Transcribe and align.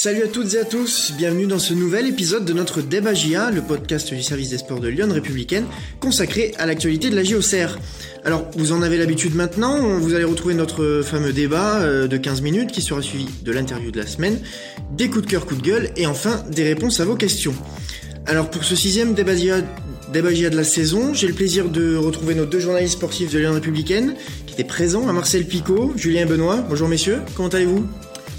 Salut 0.00 0.22
à 0.22 0.28
toutes 0.28 0.54
et 0.54 0.60
à 0.60 0.64
tous, 0.64 1.12
bienvenue 1.18 1.48
dans 1.48 1.58
ce 1.58 1.74
nouvel 1.74 2.06
épisode 2.06 2.44
de 2.44 2.52
notre 2.52 2.82
Débat 2.82 3.14
le 3.50 3.60
podcast 3.62 4.14
du 4.14 4.22
service 4.22 4.50
des 4.50 4.58
sports 4.58 4.78
de 4.78 4.86
Lyon 4.86 5.08
Républicaine, 5.10 5.66
consacré 5.98 6.54
à 6.56 6.66
l'actualité 6.66 7.10
de 7.10 7.16
la 7.16 7.24
JOCR. 7.24 7.80
Alors, 8.24 8.48
vous 8.56 8.70
en 8.70 8.82
avez 8.82 8.96
l'habitude 8.96 9.34
maintenant, 9.34 9.98
vous 9.98 10.14
allez 10.14 10.22
retrouver 10.22 10.54
notre 10.54 11.02
fameux 11.04 11.32
débat 11.32 11.80
euh, 11.80 12.06
de 12.06 12.16
15 12.16 12.42
minutes 12.42 12.70
qui 12.70 12.80
sera 12.80 13.02
suivi 13.02 13.26
de 13.42 13.50
l'interview 13.50 13.90
de 13.90 13.98
la 13.98 14.06
semaine, 14.06 14.38
des 14.92 15.10
coups 15.10 15.24
de 15.24 15.30
cœur, 15.32 15.46
coups 15.46 15.60
de 15.60 15.66
gueule 15.66 15.90
et 15.96 16.06
enfin 16.06 16.44
des 16.48 16.62
réponses 16.62 17.00
à 17.00 17.04
vos 17.04 17.16
questions. 17.16 17.56
Alors 18.24 18.50
pour 18.50 18.62
ce 18.62 18.76
sixième 18.76 19.14
débat 19.14 19.34
de 19.34 20.56
la 20.56 20.62
saison, 20.64 21.12
j'ai 21.12 21.26
le 21.26 21.34
plaisir 21.34 21.70
de 21.70 21.96
retrouver 21.96 22.36
nos 22.36 22.46
deux 22.46 22.60
journalistes 22.60 22.92
sportifs 22.92 23.32
de 23.32 23.40
Lyon 23.40 23.52
Républicaine 23.52 24.14
qui 24.46 24.54
étaient 24.54 24.62
présents, 24.62 25.08
à 25.08 25.12
Marcel 25.12 25.44
Picot, 25.44 25.92
Julien 25.96 26.24
Benoît. 26.24 26.64
Bonjour 26.68 26.86
messieurs, 26.86 27.18
comment 27.34 27.48
allez-vous? 27.48 27.84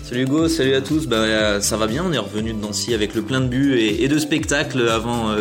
Salut 0.10 0.24
Hugo, 0.24 0.48
salut 0.48 0.74
à 0.74 0.82
tous. 0.82 1.06
Bah, 1.06 1.18
euh, 1.18 1.62
ça 1.62 1.78
va 1.78 1.86
bien, 1.86 2.04
on 2.04 2.12
est 2.12 2.18
revenu 2.18 2.52
de 2.52 2.58
Nancy 2.58 2.96
avec 2.96 3.14
le 3.14 3.22
plein 3.22 3.42
de 3.42 3.46
buts 3.46 3.78
et, 3.78 4.08
de 4.08 4.18
spectacles 4.18 4.90
avant 4.90 5.36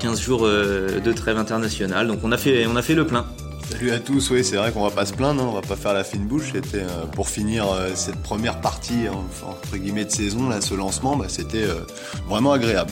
15 0.00 0.18
euh, 0.18 0.22
jours 0.22 0.46
euh, 0.46 1.00
de 1.00 1.12
trêve 1.12 1.36
internationale. 1.36 2.06
Donc 2.06 2.20
on 2.22 2.32
a 2.32 2.38
fait, 2.38 2.64
on 2.66 2.76
a 2.76 2.82
fait 2.82 2.94
le 2.94 3.06
plein. 3.06 3.26
Salut 3.70 3.90
à 3.90 3.98
tous, 3.98 4.30
oui 4.30 4.42
c'est 4.42 4.56
vrai 4.56 4.72
qu'on 4.72 4.82
va 4.82 4.90
pas 4.90 5.04
se 5.04 5.12
plaindre, 5.12 5.42
hein. 5.42 5.48
on 5.50 5.52
va 5.52 5.60
pas 5.60 5.76
faire 5.76 5.92
la 5.92 6.02
fine 6.02 6.24
bouche. 6.24 6.52
C'était 6.54 6.86
pour 7.12 7.28
finir 7.28 7.66
cette 7.94 8.16
première 8.22 8.62
partie 8.62 9.06
entre 9.46 9.76
guillemets 9.76 10.06
de 10.06 10.10
saison, 10.10 10.48
là, 10.48 10.62
ce 10.62 10.72
lancement, 10.72 11.16
bah, 11.16 11.26
c'était 11.28 11.66
vraiment 12.26 12.52
agréable. 12.52 12.90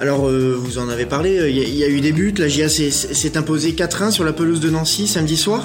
Alors, 0.00 0.28
vous 0.28 0.78
en 0.78 0.88
avez 0.88 1.06
parlé, 1.06 1.48
il 1.48 1.74
y, 1.76 1.84
a 1.84 1.88
eu 1.88 2.00
des 2.00 2.12
buts. 2.12 2.34
La 2.36 2.48
GIA 2.48 2.68
s'est 2.68 3.36
imposée 3.38 3.70
4-1 3.70 4.10
sur 4.10 4.24
la 4.24 4.32
pelouse 4.32 4.58
de 4.58 4.68
Nancy 4.68 5.06
samedi 5.06 5.36
soir. 5.36 5.64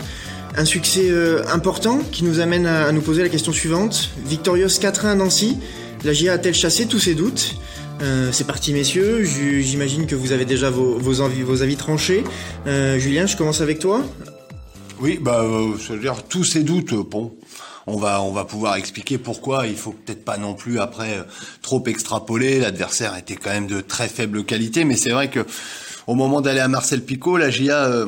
Un 0.58 0.66
succès 0.66 1.10
euh, 1.10 1.44
important 1.48 2.00
qui 2.12 2.26
nous 2.26 2.42
amène 2.42 2.66
à, 2.66 2.92
nous 2.92 3.02
poser 3.02 3.24
la 3.24 3.30
question 3.30 3.54
suivante. 3.54 4.10
Victorious 4.26 4.68
4-1 4.68 5.06
à 5.06 5.16
Nancy, 5.16 5.58
la 6.04 6.12
GIA 6.12 6.34
a-t-elle 6.34 6.54
chassé 6.54 6.88
tous 6.88 7.00
ses 7.00 7.16
doutes? 7.16 7.56
Euh, 8.02 8.32
c'est 8.34 8.46
parti 8.46 8.74
messieurs, 8.74 9.24
j'imagine 9.24 10.08
que 10.08 10.16
vous 10.16 10.32
avez 10.32 10.44
déjà 10.44 10.70
vos, 10.70 11.22
avis 11.22 11.76
tranchés. 11.78 12.24
Euh, 12.68 13.00
Julien, 13.00 13.28
je 13.28 13.38
commence 13.38 13.62
avec 13.62 13.80
toi. 13.80 14.04
Oui, 15.00 15.20
bah, 15.22 15.46
je 15.80 15.94
veux 15.94 16.00
dire, 16.00 16.24
tous 16.28 16.44
ces 16.44 16.64
doutes, 16.64 16.94
bon, 16.94 17.34
on 17.88 17.98
va 17.98 18.22
on 18.22 18.32
va 18.32 18.44
pouvoir 18.44 18.76
expliquer 18.76 19.18
pourquoi. 19.18 19.68
Il 19.68 19.78
faut 19.78 19.94
peut-être 19.94 20.26
pas 20.26 20.38
non 20.38 20.54
plus 20.54 20.80
après 20.80 21.26
trop 21.62 21.84
extrapoler. 21.86 22.60
L'adversaire 22.60 23.16
était 23.16 23.36
quand 23.36 23.52
même 23.52 23.68
de 23.68 23.82
très 23.82 24.08
faible 24.10 24.44
qualité, 24.44 24.84
mais 24.84 24.98
c'est 24.98 25.12
vrai 25.12 25.30
que 25.30 25.46
au 26.08 26.16
moment 26.16 26.42
d'aller 26.42 26.60
à 26.60 26.68
Marcel 26.68 27.04
Picot, 27.04 27.38
la 27.38 27.50
GIA 27.50 28.06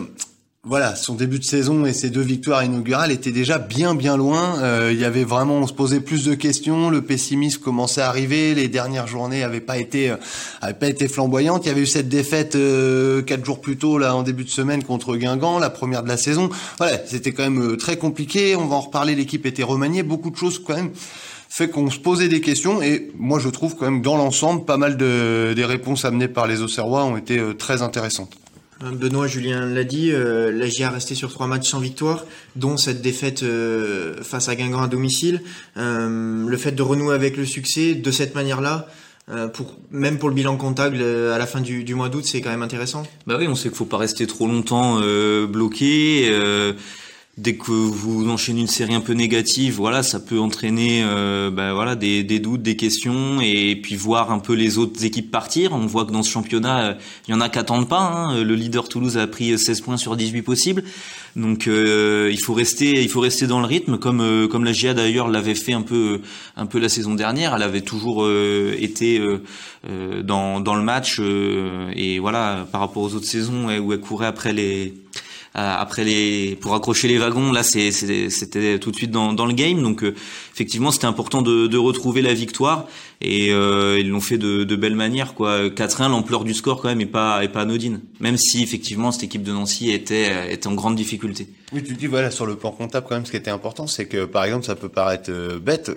voilà, 0.66 0.96
son 0.96 1.16
début 1.16 1.40
de 1.40 1.44
saison 1.44 1.86
et 1.86 1.92
ses 1.92 2.10
deux 2.10 2.22
victoires 2.22 2.64
inaugurales 2.64 3.12
étaient 3.12 3.34
déjà 3.34 3.60
bien 3.60 3.96
bien 3.96 4.16
loin. 4.16 4.60
Euh, 4.62 4.92
il 4.94 5.00
y 5.00 5.04
avait 5.04 5.26
vraiment, 5.26 5.58
on 5.58 5.68
se 5.68 5.74
posait 5.74 6.00
plus 6.00 6.24
de 6.24 6.36
questions, 6.36 6.90
le 6.90 7.02
pessimisme 7.02 7.62
commençait 7.62 8.00
à 8.00 8.08
arriver, 8.08 8.56
les 8.56 8.70
dernières 8.70 9.06
journées 9.06 9.42
n'avaient 9.42 9.60
pas 9.60 9.78
été 9.78 10.12
euh, 10.12 10.16
avaient 10.62 10.74
pas 10.74 10.88
été 10.88 11.10
flamboyantes. 11.10 11.66
Il 11.66 11.68
y 11.68 11.72
avait 11.72 11.82
eu 11.82 11.86
cette 11.86 12.08
défaite 12.08 12.56
euh, 12.56 13.22
quatre 13.22 13.44
jours 13.44 13.60
plus 13.60 13.76
tôt 13.76 13.98
là 13.98 14.16
en 14.16 14.24
début 14.24 14.46
de 14.46 14.50
semaine 14.50 14.86
contre 14.86 15.18
Guingamp, 15.18 15.60
la 15.60 15.70
première 15.70 16.02
de 16.02 16.08
la 16.08 16.16
saison. 16.16 16.50
Voilà, 16.78 16.98
c'était 17.06 17.34
quand 17.34 17.44
même 17.44 17.76
très 17.76 17.98
compliqué. 17.98 18.56
On 18.56 18.66
va 18.66 18.78
en 18.78 18.82
reparler. 18.82 19.16
L'équipe 19.16 19.46
était 19.46 19.64
remaniée, 19.64 20.02
beaucoup 20.02 20.30
de 20.30 20.38
choses 20.38 20.64
quand 20.66 20.76
même 20.76 20.92
fait 21.50 21.68
qu'on 21.68 21.92
se 21.92 22.00
posait 22.00 22.30
des 22.30 22.42
questions 22.42 22.82
et 22.82 23.12
moi 23.20 23.38
je 23.38 23.50
trouve 23.50 23.76
quand 23.76 23.86
même 23.86 24.02
dans 24.02 24.16
l'ensemble 24.16 24.64
pas 24.64 24.78
mal 24.78 24.98
de 24.98 25.54
des 25.54 25.66
réponses 25.66 26.04
amenées 26.04 26.30
par 26.30 26.48
les 26.48 26.62
Auxerrois 26.62 27.04
ont 27.04 27.18
été 27.18 27.40
très 27.60 27.84
intéressantes. 27.84 28.43
Hein, 28.84 28.92
Benoît 28.92 29.28
Julien 29.28 29.66
l'a 29.66 29.86
dit, 29.86 30.12
euh, 30.12 30.52
la 30.52 30.90
resté 30.90 31.16
sur 31.16 31.32
trois 31.32 31.48
matchs 31.48 31.70
sans 31.70 31.80
victoire, 31.80 32.26
dont 32.58 32.76
cette 32.76 33.02
défaite 33.02 33.44
euh, 33.44 34.22
face 34.24 34.50
à 34.50 34.56
Guingamp 34.56 34.82
à 34.82 34.88
domicile. 34.88 35.42
Euh, 35.78 36.46
le 36.46 36.58
fait 36.58 36.74
de 36.74 36.82
renouer 36.82 37.16
avec 37.16 37.38
le 37.38 37.46
succès 37.46 37.94
de 37.94 38.12
cette 38.12 38.36
manière-là, 38.36 38.88
pour, 39.54 39.78
même 39.90 40.18
pour 40.18 40.28
le 40.28 40.36
bilan 40.36 40.58
comptable 40.58 41.02
à 41.02 41.38
la 41.38 41.46
fin 41.46 41.62
du, 41.62 41.96
mois 41.96 42.10
d'août, 42.10 42.26
c'est 42.26 42.42
quand 42.42 42.50
même 42.50 42.62
intéressant. 42.62 43.04
Bah 43.26 43.38
oui, 43.40 43.48
on 43.48 43.56
sait 43.56 43.70
qu'il 43.70 43.78
faut 43.78 43.86
pas 43.86 43.98
rester 43.98 44.28
trop 44.28 44.48
longtemps 44.48 45.00
bloqué 45.48 46.30
dès 47.38 47.56
que 47.56 47.72
vous 47.72 48.30
enchaînez 48.30 48.62
une 48.62 48.68
série 48.68 48.94
un 48.94 49.02
peu 49.02 49.14
négative, 49.14 49.76
voilà, 49.76 50.04
ça 50.04 50.20
peut 50.20 50.40
entraîner 50.40 51.02
euh, 51.04 51.50
ben 51.50 51.74
voilà 51.74 51.96
des, 51.96 52.24
des, 52.24 52.40
doutes, 52.40 52.62
des 52.62 52.76
questions, 52.76 53.42
et 53.42 53.76
puis 53.76 53.96
voir 53.96 54.32
un 54.32 54.38
peu 54.38 54.54
les 54.54 54.78
autres 54.78 55.04
équipes 55.04 55.32
partir. 55.32 55.74
On 55.74 55.88
voit 55.88 56.06
que 56.06 56.12
dans 56.12 56.22
ce 56.22 56.30
championnat, 56.30 56.86
euh, 56.86 56.94
il 57.28 57.32
y 57.32 57.34
en 57.34 57.42
a 57.42 57.50
qui 57.50 57.58
attendent 57.58 57.90
pas. 57.90 58.02
Hein. 58.02 58.44
Le 58.44 58.56
leader 58.56 58.88
Toulouse 58.88 59.18
a 59.18 59.26
pris 59.26 59.58
16 59.58 59.82
points 59.82 59.98
sur 59.98 60.16
18 60.16 60.44
possibles, 60.44 60.84
donc 61.36 61.66
euh, 61.68 62.30
il 62.32 62.40
faut 62.40 62.54
rester, 62.54 63.02
il 63.02 63.10
faut 63.10 63.22
rester 63.22 63.48
dans 63.48 63.60
le 63.60 63.66
rythme, 63.66 63.98
comme 63.98 64.48
comme 64.52 64.64
la 64.64 64.74
GIA 64.74 64.94
d'ailleurs 64.94 65.28
l'avait 65.28 65.56
fait 65.56 65.74
un 65.74 65.82
peu 65.82 66.22
un 66.56 66.68
peu 66.68 66.78
la 66.78 66.90
saison 66.90 67.16
dernière. 67.16 67.56
Elle 67.56 67.64
avait 67.64 67.82
toujours 67.82 68.30
été 68.30 69.20
dans 70.24 70.60
dans 70.60 70.76
le 70.76 70.84
match, 70.84 71.20
et 71.96 72.20
voilà, 72.20 72.68
par 72.72 72.82
rapport 72.82 73.02
aux 73.02 73.16
autres 73.16 73.26
saisons 73.26 73.76
où 73.80 73.92
elle 73.92 74.00
courait 74.00 74.28
après 74.28 74.54
les 74.54 74.94
euh, 74.94 75.00
après 75.56 76.04
les 76.04 76.58
pour 76.62 76.74
accrocher 76.74 77.08
les 77.08 77.18
wagons 77.18 77.52
là 77.52 77.64
c'était 77.64 78.80
tout 78.80 78.92
de 78.92 78.96
suite 78.96 79.12
dans, 79.12 79.34
dans 79.34 79.46
le 79.46 79.54
game. 79.54 79.82
Donc 79.82 80.04
euh, 80.04 80.16
effectivement 80.54 80.92
c'était 80.92 81.06
important 81.06 81.42
de, 81.42 81.68
de, 81.68 81.78
retrouver 81.78 82.22
la 82.22 82.34
victoire. 82.34 82.88
Et 83.22 83.54
euh, 83.54 84.00
ils 84.00 84.10
l'ont 84.10 84.22
fait 84.22 84.38
de, 84.38 84.64
de 84.64 84.76
belle 84.76 84.96
manière 84.96 85.34
quoi. 85.34 85.68
4-1 85.68 86.10
l'ampleur 86.10 86.44
du 86.44 86.54
score 86.54 86.82
quand 86.82 86.90
même 86.90 87.02
est 87.02 87.06
pas 87.06 87.44
est 87.44 87.50
pas 87.50 87.62
anodine. 87.62 88.02
Même 88.20 88.38
si 88.38 88.64
effectivement 88.64 89.12
cette 89.12 89.24
équipe 89.24 89.44
de 89.44 89.52
Nancy 89.52 89.92
était 89.92 90.52
était 90.52 90.68
en 90.68 90.74
grande 90.74 90.96
difficulté. 90.96 91.48
Oui 91.72 91.84
tu 91.84 91.94
dis 91.94 92.08
voilà 92.08 92.32
sur 92.32 92.46
le 92.46 92.56
plan 92.56 92.72
comptable 92.72 93.06
quand 93.08 93.16
même 93.16 93.26
ce 93.26 93.32
qui 93.32 93.38
était 93.38 93.52
important 93.52 93.88
c'est 93.88 94.08
que 94.08 94.26
par 94.26 94.44
exemple 94.46 94.66
ça 94.66 94.76
peut 94.76 94.90
paraître 94.90 95.32
bête 95.60 95.92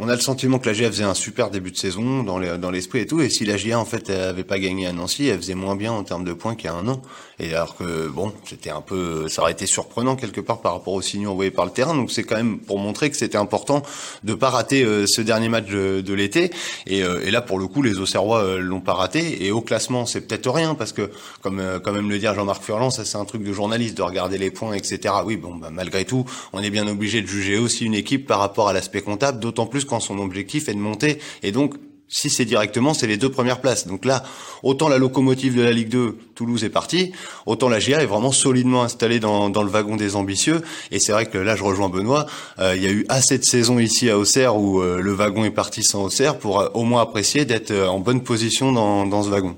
on 0.00 0.08
a 0.08 0.14
le 0.14 0.20
sentiment 0.20 0.58
que 0.58 0.66
la 0.66 0.74
GIA 0.74 0.90
faisait 0.90 1.04
un 1.04 1.14
super 1.14 1.50
début 1.50 1.72
de 1.72 1.76
saison 1.76 2.22
dans 2.22 2.70
l'esprit 2.70 3.00
et 3.00 3.06
tout. 3.06 3.20
Et 3.20 3.28
si 3.28 3.44
la 3.44 3.56
GIA 3.56 3.78
en 3.78 3.84
fait 3.84 4.10
avait 4.10 4.44
pas 4.44 4.58
gagné 4.58 4.86
à 4.86 4.92
Nancy, 4.92 5.26
elle 5.26 5.38
faisait 5.38 5.54
moins 5.54 5.74
bien 5.74 5.92
en 5.92 6.04
termes 6.04 6.24
de 6.24 6.32
points 6.32 6.54
qu'il 6.54 6.66
y 6.66 6.72
a 6.72 6.74
un 6.74 6.86
an. 6.86 7.02
Et 7.40 7.54
alors 7.54 7.76
que 7.76 8.08
bon, 8.08 8.32
c'était 8.44 8.70
un 8.70 8.80
peu, 8.80 9.28
ça 9.28 9.42
aurait 9.42 9.52
été 9.52 9.66
surprenant 9.66 10.16
quelque 10.16 10.40
part 10.40 10.60
par 10.60 10.72
rapport 10.72 10.94
aux 10.94 11.02
signaux 11.02 11.30
envoyés 11.30 11.50
par 11.50 11.64
le 11.64 11.70
terrain. 11.70 11.94
Donc 11.94 12.10
c'est 12.10 12.24
quand 12.24 12.36
même 12.36 12.58
pour 12.58 12.78
montrer 12.78 13.10
que 13.10 13.16
c'était 13.16 13.38
important 13.38 13.82
de 14.24 14.34
pas 14.34 14.50
rater 14.50 14.84
euh, 14.84 15.06
ce 15.06 15.20
dernier 15.20 15.48
match 15.48 15.66
de, 15.66 16.14
l'été. 16.14 16.50
Et, 16.86 17.02
euh, 17.02 17.24
et, 17.24 17.30
là 17.30 17.40
pour 17.40 17.58
le 17.58 17.66
coup, 17.66 17.82
les 17.82 17.98
Auxerrois 17.98 18.42
euh, 18.42 18.58
l'ont 18.58 18.80
pas 18.80 18.94
raté. 18.94 19.44
Et 19.44 19.52
au 19.52 19.60
classement, 19.60 20.06
c'est 20.06 20.22
peut-être 20.22 20.50
rien 20.50 20.74
parce 20.74 20.92
que 20.92 21.10
comme 21.42 21.62
quand 21.82 21.92
même 21.92 22.10
le 22.10 22.18
dire 22.18 22.34
Jean-Marc 22.34 22.62
Furlan, 22.62 22.90
ça 22.90 23.04
c'est 23.04 23.18
un 23.18 23.24
truc 23.24 23.42
de 23.42 23.52
journaliste 23.52 23.96
de 23.96 24.02
regarder 24.02 24.38
les 24.38 24.50
points, 24.50 24.74
etc. 24.74 25.14
Oui, 25.24 25.36
bon, 25.36 25.56
bah, 25.56 25.70
malgré 25.70 26.04
tout, 26.04 26.24
on 26.52 26.60
est 26.60 26.70
bien 26.70 26.88
obligé 26.88 27.22
de 27.22 27.26
juger 27.26 27.58
aussi 27.58 27.84
une 27.84 27.94
équipe 27.94 28.26
par 28.26 28.40
rapport 28.40 28.68
à 28.68 28.72
l'aspect 28.72 29.02
comptable, 29.02 29.38
d'autant 29.38 29.66
plus 29.66 29.84
quand 29.88 30.00
son 30.00 30.18
objectif 30.18 30.68
est 30.68 30.74
de 30.74 30.78
monter. 30.78 31.18
Et 31.42 31.50
donc, 31.50 31.74
si 32.08 32.30
c'est 32.30 32.44
directement, 32.44 32.94
c'est 32.94 33.06
les 33.06 33.18
deux 33.18 33.30
premières 33.30 33.60
places. 33.60 33.86
Donc 33.86 34.04
là, 34.04 34.22
autant 34.62 34.88
la 34.88 34.98
locomotive 34.98 35.54
de 35.54 35.62
la 35.62 35.72
Ligue 35.72 35.90
2, 35.90 36.16
Toulouse 36.34 36.64
est 36.64 36.70
partie, 36.70 37.12
autant 37.44 37.68
la 37.68 37.78
GIA 37.78 38.02
est 38.02 38.06
vraiment 38.06 38.32
solidement 38.32 38.82
installée 38.82 39.20
dans, 39.20 39.48
le 39.48 39.70
wagon 39.70 39.96
des 39.96 40.16
ambitieux. 40.16 40.62
Et 40.90 40.98
c'est 40.98 41.12
vrai 41.12 41.26
que 41.26 41.38
là, 41.38 41.54
je 41.54 41.62
rejoins 41.62 41.90
Benoît, 41.90 42.26
euh, 42.58 42.74
il 42.76 42.82
y 42.82 42.86
a 42.86 42.90
eu 42.90 43.04
assez 43.08 43.38
de 43.38 43.44
saisons 43.44 43.78
ici 43.78 44.08
à 44.08 44.18
Auxerre 44.18 44.56
où 44.56 44.80
euh, 44.80 45.00
le 45.00 45.12
wagon 45.12 45.44
est 45.44 45.50
parti 45.50 45.82
sans 45.82 46.04
Auxerre 46.04 46.38
pour 46.38 46.60
euh, 46.60 46.68
au 46.74 46.84
moins 46.84 47.02
apprécier 47.02 47.44
d'être 47.44 47.72
en 47.72 48.00
bonne 48.00 48.22
position 48.22 48.72
dans, 48.72 49.06
dans 49.06 49.22
ce 49.22 49.28
wagon. 49.28 49.56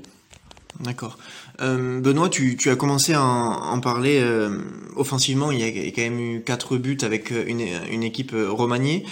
D'accord. 0.81 1.19
Euh, 1.60 2.00
Benoît, 2.00 2.28
tu, 2.28 2.56
as 2.66 2.76
commencé 2.76 3.12
à 3.15 3.22
en, 3.22 3.81
parler 3.81 4.21
euh, 4.21 4.59
offensivement. 4.97 5.50
Il 5.50 5.60
y 5.60 5.65
a 5.65 5.91
quand 5.91 6.03
même 6.03 6.21
eu 6.21 6.43
quatre 6.43 6.76
buts 6.76 6.98
avec 7.03 7.32
euh, 7.32 7.44
une, 7.47 8.03
équipe 8.03 8.32
remaniée. 8.32 9.04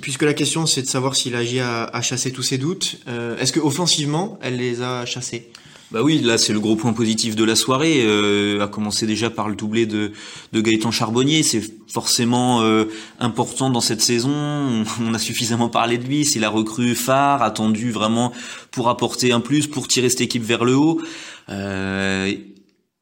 puisque 0.00 0.22
la 0.22 0.34
question 0.34 0.66
c'est 0.66 0.82
de 0.82 0.86
savoir 0.86 1.14
si 1.14 1.30
la 1.30 1.44
GIA 1.44 1.84
a, 1.84 2.02
chassé 2.02 2.32
tous 2.32 2.42
ses 2.42 2.58
doutes. 2.58 2.98
Est-ce 3.38 3.52
que 3.52 3.60
offensivement, 3.60 4.38
elle 4.42 4.56
les 4.56 4.82
a 4.82 5.04
chassés? 5.06 5.48
Bah 5.94 6.02
oui, 6.02 6.20
là 6.20 6.38
c'est 6.38 6.52
le 6.52 6.58
gros 6.58 6.74
point 6.74 6.92
positif 6.92 7.36
de 7.36 7.44
la 7.44 7.54
soirée. 7.54 8.02
Euh, 8.04 8.60
à 8.60 8.66
commencer 8.66 9.06
déjà 9.06 9.30
par 9.30 9.48
le 9.48 9.54
doublé 9.54 9.86
de, 9.86 10.10
Gaëtan 10.52 10.90
Charbonnier, 10.90 11.44
c'est 11.44 11.62
forcément 11.86 12.62
euh, 12.62 12.86
important 13.20 13.70
dans 13.70 13.80
cette 13.80 14.00
saison. 14.00 14.84
On 15.00 15.14
a 15.14 15.20
suffisamment 15.20 15.68
parlé 15.68 15.96
de 15.96 16.04
lui, 16.04 16.24
c'est 16.24 16.40
la 16.40 16.50
recrue 16.50 16.96
phare, 16.96 17.44
attendu 17.44 17.92
vraiment 17.92 18.32
pour 18.72 18.88
apporter 18.88 19.30
un 19.30 19.38
plus, 19.38 19.68
pour 19.68 19.86
tirer 19.86 20.08
cette 20.08 20.22
équipe 20.22 20.42
vers 20.42 20.64
le 20.64 20.74
haut. 20.74 21.00
Euh, 21.48 22.32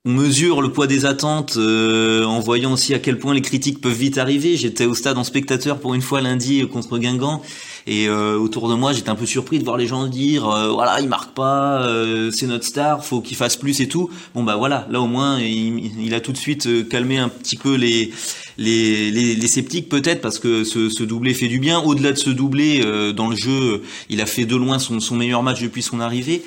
on 0.05 0.11
mesure 0.11 0.61
le 0.61 0.72
poids 0.72 0.88
des 0.88 1.06
attentes 1.06 1.55
euh, 1.56 2.25
en 2.25 2.40
voyant 2.40 2.72
aussi 2.72 2.93
à 2.93 2.99
quel 2.99 3.20
point 3.20 3.34
les 3.34 3.40
critiques 3.40 3.81
peuvent 3.81 3.93
vite 3.93 4.19
arriver. 4.19 4.56
J'étais 4.56 4.84
au 4.84 4.94
stade 4.94 5.16
en 5.16 5.22
spectateur 5.22 5.78
pour 5.78 5.94
une 5.94 6.02
fois 6.02 6.20
lundi 6.20 6.66
contre 6.69 6.99
Guingamp 6.99 7.40
et 7.87 8.08
euh, 8.08 8.38
autour 8.38 8.69
de 8.69 8.75
moi 8.75 8.93
j'étais 8.93 9.11
un 9.11 9.14
peu 9.14 9.26
surpris 9.26 9.58
de 9.58 9.64
voir 9.64 9.76
les 9.76 9.87
gens 9.87 10.06
dire 10.06 10.49
euh, 10.49 10.70
voilà 10.70 11.00
il 11.00 11.08
marque 11.08 11.34
pas, 11.34 11.87
c'est 12.32 12.46
notre 12.46 12.64
star, 12.64 13.05
faut 13.05 13.20
qu'il 13.20 13.37
fasse 13.37 13.56
plus 13.56 13.81
et 13.81 13.88
tout. 13.88 14.11
Bon 14.34 14.43
bah 14.43 14.56
voilà, 14.56 14.87
là 14.90 15.00
au 15.00 15.06
moins 15.06 15.38
il, 15.40 16.14
a 16.14 16.20
tout 16.20 16.32
de 16.32 16.37
suite 16.37 16.88
calmé 16.88 17.19
un 17.19 17.29
petit 17.29 17.56
peu 17.56 17.75
les 17.75 18.12
les, 18.58 19.10
les, 19.10 19.46
sceptiques 19.46 19.88
peut-être 19.88 20.20
parce 20.20 20.38
que 20.38 20.64
ce, 20.64 20.88
ce, 20.88 21.02
doublé 21.02 21.34
fait 21.34 21.49
du 21.49 21.58
bien. 21.58 21.81
Au-delà 21.81 22.12
de 22.12 22.19
ce 22.19 22.31
doublé, 22.31 22.82
euh, 22.84 23.12
dans 23.12 23.28
le 23.28 23.37
jeu, 23.37 23.82
il 24.08 24.20
a 24.20 24.26
fait 24.26 24.44
de 24.44 24.56
loin 24.56 24.78
son, 24.78 25.00
son 25.00 25.16
meilleur 25.16 25.43
match 25.43 25.62
depuis 25.62 25.82
son 25.82 26.00
arrivée. 26.00 26.43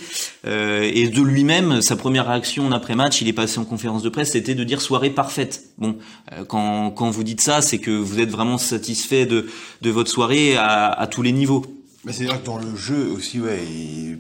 Euh, 0.45 0.89
et 0.93 1.07
de 1.07 1.21
lui-même, 1.21 1.81
sa 1.81 1.95
première 1.95 2.27
réaction 2.27 2.71
après 2.71 2.95
match, 2.95 3.21
il 3.21 3.27
est 3.27 3.33
passé 3.33 3.59
en 3.59 3.65
conférence 3.65 4.03
de 4.03 4.09
presse, 4.09 4.31
c'était 4.31 4.55
de 4.55 4.63
dire 4.63 4.81
soirée 4.81 5.09
parfaite. 5.09 5.63
Bon, 5.77 5.97
euh, 6.31 6.45
quand, 6.45 6.91
quand 6.91 7.09
vous 7.09 7.23
dites 7.23 7.41
ça, 7.41 7.61
c'est 7.61 7.79
que 7.79 7.91
vous 7.91 8.19
êtes 8.19 8.29
vraiment 8.29 8.57
satisfait 8.57 9.25
de, 9.25 9.47
de 9.81 9.89
votre 9.89 10.11
soirée 10.11 10.55
à, 10.55 10.87
à 10.87 11.07
tous 11.07 11.21
les 11.21 11.31
niveaux. 11.31 11.65
Mais 12.05 12.13
c'est 12.13 12.25
vrai 12.25 12.37
que 12.37 12.45
dans 12.45 12.59
le 12.59 12.75
jeu 12.75 13.09
aussi, 13.09 13.41
ouais, 13.41 13.59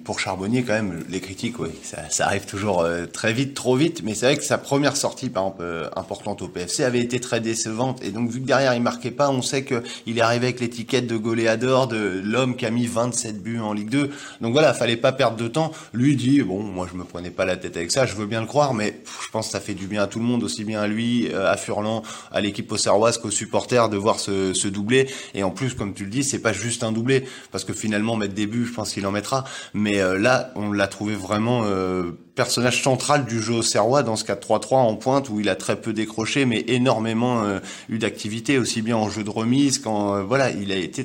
pour 0.03 0.19
Charbonnier 0.19 0.63
quand 0.63 0.73
même, 0.73 1.03
les 1.07 1.19
critiques, 1.19 1.59
ouais, 1.59 1.69
ça, 1.83 2.09
ça 2.09 2.25
arrive 2.25 2.45
toujours 2.45 2.81
euh, 2.81 3.05
très 3.05 3.31
vite, 3.31 3.53
trop 3.53 3.75
vite. 3.75 4.01
Mais 4.03 4.15
c'est 4.15 4.25
vrai 4.25 4.37
que 4.37 4.43
sa 4.43 4.57
première 4.57 4.97
sortie, 4.97 5.29
par 5.29 5.43
exemple, 5.43 5.61
euh, 5.61 5.87
importante 5.95 6.41
au 6.41 6.47
PFC, 6.47 6.83
avait 6.83 6.99
été 6.99 7.19
très 7.19 7.41
décevante. 7.41 8.03
Et 8.03 8.09
donc 8.09 8.31
vu 8.31 8.41
que 8.41 8.47
derrière 8.47 8.73
il 8.73 8.81
marquait 8.81 9.11
pas, 9.11 9.29
on 9.29 9.43
sait 9.43 9.63
que 9.63 9.83
il 10.07 10.17
est 10.17 10.21
arrivé 10.21 10.47
avec 10.47 10.61
l'étiquette 10.61 11.05
de 11.05 11.15
goléador, 11.15 11.87
de 11.87 12.21
l'homme 12.23 12.55
qui 12.55 12.65
a 12.65 12.71
mis 12.71 12.87
27 12.87 13.43
buts 13.43 13.59
en 13.59 13.71
Ligue 13.71 13.89
2. 13.89 14.09
Donc 14.41 14.53
voilà, 14.53 14.73
fallait 14.73 14.97
pas 14.97 15.11
perdre 15.11 15.37
de 15.37 15.47
temps. 15.47 15.71
Lui 15.93 16.15
dit, 16.15 16.41
bon, 16.41 16.63
moi 16.63 16.87
je 16.91 16.97
me 16.97 17.03
prenais 17.03 17.29
pas 17.29 17.45
la 17.45 17.55
tête 17.55 17.77
avec 17.77 17.91
ça, 17.91 18.07
je 18.07 18.15
veux 18.15 18.25
bien 18.25 18.41
le 18.41 18.47
croire, 18.47 18.73
mais 18.73 18.99
je 19.23 19.29
pense 19.29 19.45
que 19.45 19.51
ça 19.51 19.59
fait 19.59 19.75
du 19.75 19.85
bien 19.85 20.01
à 20.01 20.07
tout 20.07 20.17
le 20.17 20.25
monde, 20.25 20.41
aussi 20.41 20.63
bien 20.63 20.81
à 20.81 20.87
lui, 20.87 21.29
euh, 21.31 21.51
à 21.51 21.55
Furlan, 21.55 22.01
à 22.31 22.41
l'équipe 22.41 22.71
auxerroise 22.71 23.19
qu'aux 23.19 23.29
supporters 23.29 23.89
de 23.89 23.97
voir 23.97 24.19
ce, 24.19 24.55
ce 24.55 24.67
doublé. 24.67 25.07
Et 25.35 25.43
en 25.43 25.51
plus, 25.51 25.75
comme 25.75 25.93
tu 25.93 26.05
le 26.05 26.09
dis, 26.09 26.23
c'est 26.23 26.39
pas 26.39 26.53
juste 26.53 26.81
un 26.81 26.91
doublé, 26.91 27.25
parce 27.51 27.63
que 27.63 27.74
finalement 27.75 28.15
mettre 28.15 28.33
des 28.33 28.47
buts, 28.47 28.65
je 28.65 28.73
pense 28.73 28.93
qu'il 28.93 29.05
en 29.05 29.11
mettra. 29.11 29.43
Mais 29.73 29.99
euh, 29.99 30.17
là, 30.17 30.51
on 30.55 30.71
l'a 30.71 30.87
trouvé 30.87 31.15
vraiment 31.15 31.63
euh, 31.65 32.17
personnage 32.35 32.81
central 32.81 33.25
du 33.25 33.41
jeu 33.41 33.53
au 33.53 33.61
Serrois 33.61 34.03
dans 34.03 34.15
ce 34.15 34.25
4-3-3 34.25 34.75
en 34.75 34.95
pointe 34.95 35.29
où 35.29 35.39
il 35.39 35.49
a 35.49 35.55
très 35.55 35.79
peu 35.79 35.93
décroché, 35.93 36.45
mais 36.45 36.63
énormément 36.67 37.43
euh, 37.43 37.59
eu 37.89 37.97
d'activité, 37.97 38.57
aussi 38.57 38.81
bien 38.81 38.97
en 38.97 39.09
jeu 39.09 39.23
de 39.23 39.29
remise 39.29 39.79
quand 39.79 40.23
voilà, 40.23 40.51
il 40.51 40.71
a 40.71 40.75
été 40.75 41.03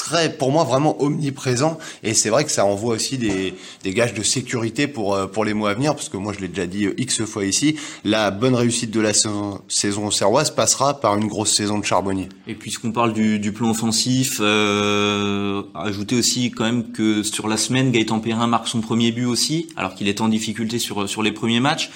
très, 0.00 0.32
pour 0.32 0.50
moi, 0.50 0.64
vraiment 0.64 1.00
omniprésent. 1.02 1.78
Et 2.02 2.14
c'est 2.14 2.30
vrai 2.30 2.44
que 2.44 2.50
ça 2.50 2.64
envoie 2.64 2.94
aussi 2.94 3.18
des, 3.18 3.54
des 3.84 3.92
gages 3.92 4.14
de 4.14 4.22
sécurité 4.22 4.86
pour, 4.86 5.14
euh, 5.14 5.26
pour 5.26 5.44
les 5.44 5.52
mois 5.52 5.70
à 5.70 5.74
venir, 5.74 5.94
parce 5.94 6.08
que 6.08 6.16
moi, 6.16 6.32
je 6.32 6.40
l'ai 6.40 6.48
déjà 6.48 6.66
dit 6.66 6.86
euh, 6.86 6.94
X 6.98 7.22
fois 7.24 7.44
ici, 7.44 7.76
la 8.04 8.30
bonne 8.30 8.54
réussite 8.54 8.90
de 8.90 9.00
la 9.00 9.12
saison, 9.12 9.60
saison 9.68 10.10
serroise 10.10 10.50
passera 10.50 11.00
par 11.00 11.16
une 11.18 11.28
grosse 11.28 11.54
saison 11.54 11.78
de 11.78 11.84
Charbonnier. 11.84 12.28
Et 12.46 12.54
puisqu'on 12.54 12.92
parle 12.92 13.12
du, 13.12 13.38
du 13.38 13.52
plan 13.52 13.70
offensif, 13.70 14.38
euh, 14.40 15.62
ajouter 15.74 16.16
aussi 16.16 16.50
quand 16.50 16.64
même 16.64 16.92
que 16.92 17.22
sur 17.22 17.46
la 17.46 17.58
semaine, 17.58 17.92
Gaëtan 17.92 18.20
Perrin 18.20 18.46
marque 18.46 18.68
son 18.68 18.80
premier 18.80 19.12
but 19.12 19.26
aussi, 19.26 19.68
alors 19.76 19.94
qu'il 19.94 20.08
était 20.08 20.22
en 20.22 20.28
difficulté 20.28 20.78
sur, 20.78 21.08
sur 21.08 21.22
les 21.22 21.32
premiers 21.32 21.60
matchs. 21.60 21.90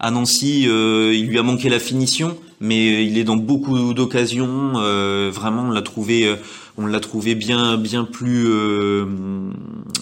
À 0.00 0.10
Nancy, 0.10 0.66
euh, 0.66 1.14
il 1.14 1.28
lui 1.28 1.38
a 1.38 1.42
manqué 1.42 1.68
la 1.68 1.78
finition, 1.78 2.36
mais 2.60 3.06
il 3.06 3.16
est 3.16 3.24
dans 3.24 3.36
beaucoup 3.36 3.94
d'occasions. 3.94 4.72
Euh, 4.76 5.30
vraiment, 5.32 5.62
on 5.68 5.70
l'a 5.70 5.82
trouvé, 5.82 6.26
euh, 6.26 6.36
on 6.76 6.86
l'a 6.86 7.00
trouvé 7.00 7.34
bien, 7.34 7.76
bien 7.76 8.04
plus 8.04 8.48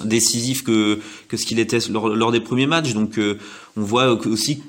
décisif 0.05 0.65
que 0.65 0.99
que 1.29 1.37
ce 1.37 1.45
qu'il 1.45 1.59
était 1.59 1.79
lors, 1.91 2.09
lors, 2.09 2.33
des 2.33 2.41
premiers 2.41 2.67
matchs. 2.67 2.95
Donc, 2.95 3.21
on 3.77 3.83
voit 3.83 4.11
aussi 4.27 4.63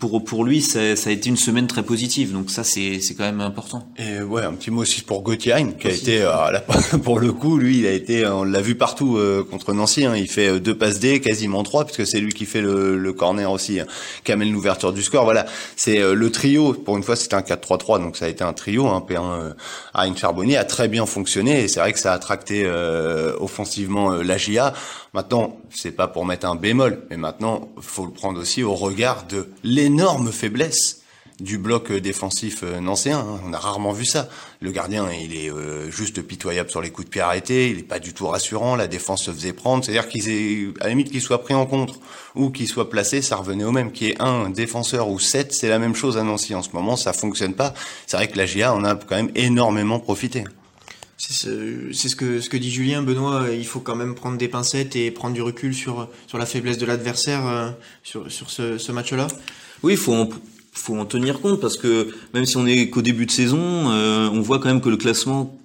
pour 0.00 0.24
pour 0.24 0.44
lui, 0.44 0.60
ça, 0.60 0.96
ça, 0.96 1.10
a 1.10 1.12
été 1.12 1.28
une 1.28 1.36
semaine 1.36 1.68
très 1.68 1.84
positive. 1.84 2.32
Donc 2.32 2.50
ça, 2.50 2.64
c'est 2.64 3.00
c'est 3.00 3.14
quand 3.14 3.22
même 3.22 3.40
important. 3.40 3.88
Et 3.96 4.20
ouais, 4.20 4.42
un 4.42 4.52
petit 4.54 4.72
mot 4.72 4.82
aussi 4.82 5.02
pour 5.02 5.22
Gauthier 5.22 5.54
qui 5.78 5.86
a 5.86 5.90
été 5.92 6.22
euh, 6.22 6.58
pour 7.04 7.20
le 7.20 7.32
coup, 7.32 7.58
lui, 7.58 7.78
il 7.78 7.86
a 7.86 7.92
été, 7.92 8.26
on 8.26 8.42
l'a 8.42 8.60
vu 8.60 8.74
partout 8.74 9.16
euh, 9.16 9.46
contre 9.48 9.72
Nancy. 9.72 10.04
Hein, 10.04 10.16
il 10.16 10.28
fait 10.28 10.48
euh, 10.48 10.58
deux 10.58 10.76
passes 10.76 10.98
D, 10.98 11.20
quasiment 11.20 11.62
trois, 11.62 11.84
puisque 11.84 12.06
c'est 12.08 12.18
lui 12.18 12.32
qui 12.32 12.44
fait 12.44 12.60
le, 12.60 12.98
le 12.98 13.12
corner 13.12 13.50
aussi, 13.50 13.78
hein, 13.78 13.86
qui 14.24 14.32
amène 14.32 14.52
l'ouverture 14.52 14.92
du 14.92 15.02
score. 15.02 15.22
Voilà, 15.24 15.46
c'est 15.76 16.00
le 16.12 16.30
trio. 16.32 16.72
Pour 16.72 16.96
une 16.96 17.04
fois, 17.04 17.14
c'était 17.14 17.36
un 17.36 17.42
4-3-3, 17.42 18.02
donc 18.02 18.16
ça 18.16 18.24
a 18.24 18.28
été 18.28 18.42
un 18.42 18.52
trio. 18.52 18.88
Hein, 18.88 19.04
P1 19.08 19.54
Arine 19.94 20.16
Charbonnier 20.16 20.56
a 20.56 20.64
très 20.64 20.88
bien 20.88 21.06
fonctionné 21.06 21.62
et 21.62 21.68
c'est 21.68 21.78
vrai 21.78 21.92
que 21.92 22.00
ça 22.00 22.12
a 22.12 22.18
tracté 22.18 22.68
offensivement 23.38 24.10
la 24.10 24.36
GIA. 24.36 24.74
Maintenant, 25.14 25.60
c'est 25.70 25.92
pas 25.92 26.08
pour 26.08 26.26
mettre 26.26 26.46
un 26.46 26.56
bémol, 26.56 27.06
mais 27.08 27.16
maintenant, 27.16 27.68
faut 27.80 28.04
le 28.04 28.10
prendre 28.10 28.40
aussi 28.40 28.64
au 28.64 28.74
regard 28.74 29.26
de 29.28 29.48
l'énorme 29.84 30.32
faiblesse 30.32 31.02
du 31.40 31.58
bloc 31.58 31.92
défensif 31.92 32.62
euh, 32.62 32.80
nancéen. 32.80 33.18
Hein. 33.18 33.40
On 33.44 33.52
a 33.52 33.58
rarement 33.58 33.92
vu 33.92 34.06
ça. 34.06 34.30
Le 34.60 34.70
gardien, 34.70 35.10
il 35.12 35.36
est 35.36 35.50
euh, 35.50 35.90
juste 35.90 36.22
pitoyable 36.22 36.70
sur 36.70 36.80
les 36.80 36.90
coups 36.90 37.06
de 37.06 37.10
pied 37.10 37.20
arrêtés. 37.20 37.68
Il 37.68 37.80
est 37.80 37.82
pas 37.82 37.98
du 37.98 38.14
tout 38.14 38.26
rassurant. 38.26 38.76
La 38.76 38.86
défense 38.86 39.24
se 39.24 39.30
faisait 39.30 39.52
prendre. 39.52 39.84
C'est-à-dire 39.84 40.08
qu'ils 40.08 40.72
à 40.80 40.84
la 40.84 40.90
limite, 40.90 41.10
qu'il 41.10 41.20
soit 41.20 41.42
pris 41.42 41.52
en 41.52 41.66
contre 41.66 42.00
ou 42.34 42.48
qu'il 42.48 42.66
soit 42.66 42.88
placé, 42.88 43.20
ça 43.20 43.36
revenait 43.36 43.64
au 43.64 43.72
même. 43.72 43.92
Qu'il 43.92 44.06
y 44.06 44.10
ait 44.12 44.22
un 44.22 44.48
défenseur 44.48 45.10
ou 45.10 45.18
sept, 45.18 45.52
c'est 45.52 45.68
la 45.68 45.78
même 45.78 45.94
chose 45.94 46.16
à 46.16 46.22
Nancy. 46.22 46.54
En 46.54 46.62
ce 46.62 46.70
moment, 46.72 46.96
ça 46.96 47.12
fonctionne 47.12 47.52
pas. 47.52 47.74
C'est 48.06 48.16
vrai 48.16 48.28
que 48.28 48.38
la 48.38 48.46
GA, 48.46 48.72
on 48.74 48.84
a 48.84 48.94
quand 48.94 49.16
même 49.16 49.32
énormément 49.34 50.00
profité. 50.00 50.44
C'est 51.16 51.32
ce 52.08 52.16
que, 52.16 52.40
ce 52.40 52.48
que 52.48 52.56
dit 52.56 52.70
Julien, 52.70 53.02
Benoît, 53.02 53.46
il 53.52 53.66
faut 53.66 53.80
quand 53.80 53.94
même 53.94 54.14
prendre 54.14 54.36
des 54.36 54.48
pincettes 54.48 54.96
et 54.96 55.10
prendre 55.10 55.34
du 55.34 55.42
recul 55.42 55.74
sur, 55.74 56.08
sur 56.26 56.38
la 56.38 56.46
faiblesse 56.46 56.78
de 56.78 56.86
l'adversaire 56.86 57.46
euh, 57.46 57.70
sur, 58.02 58.30
sur 58.30 58.50
ce, 58.50 58.78
ce 58.78 58.92
match-là. 58.92 59.28
Oui, 59.82 59.92
il 59.92 59.98
faut 59.98 60.12
en, 60.12 60.28
faut 60.72 60.96
en 60.96 61.04
tenir 61.04 61.40
compte 61.40 61.60
parce 61.60 61.76
que 61.76 62.08
même 62.34 62.46
si 62.46 62.56
on 62.56 62.66
est 62.66 62.90
qu'au 62.90 63.02
début 63.02 63.26
de 63.26 63.30
saison, 63.30 63.90
euh, 63.90 64.28
on 64.28 64.40
voit 64.40 64.58
quand 64.58 64.68
même 64.68 64.80
que 64.80 64.88
le 64.88 64.96
classement 64.96 65.56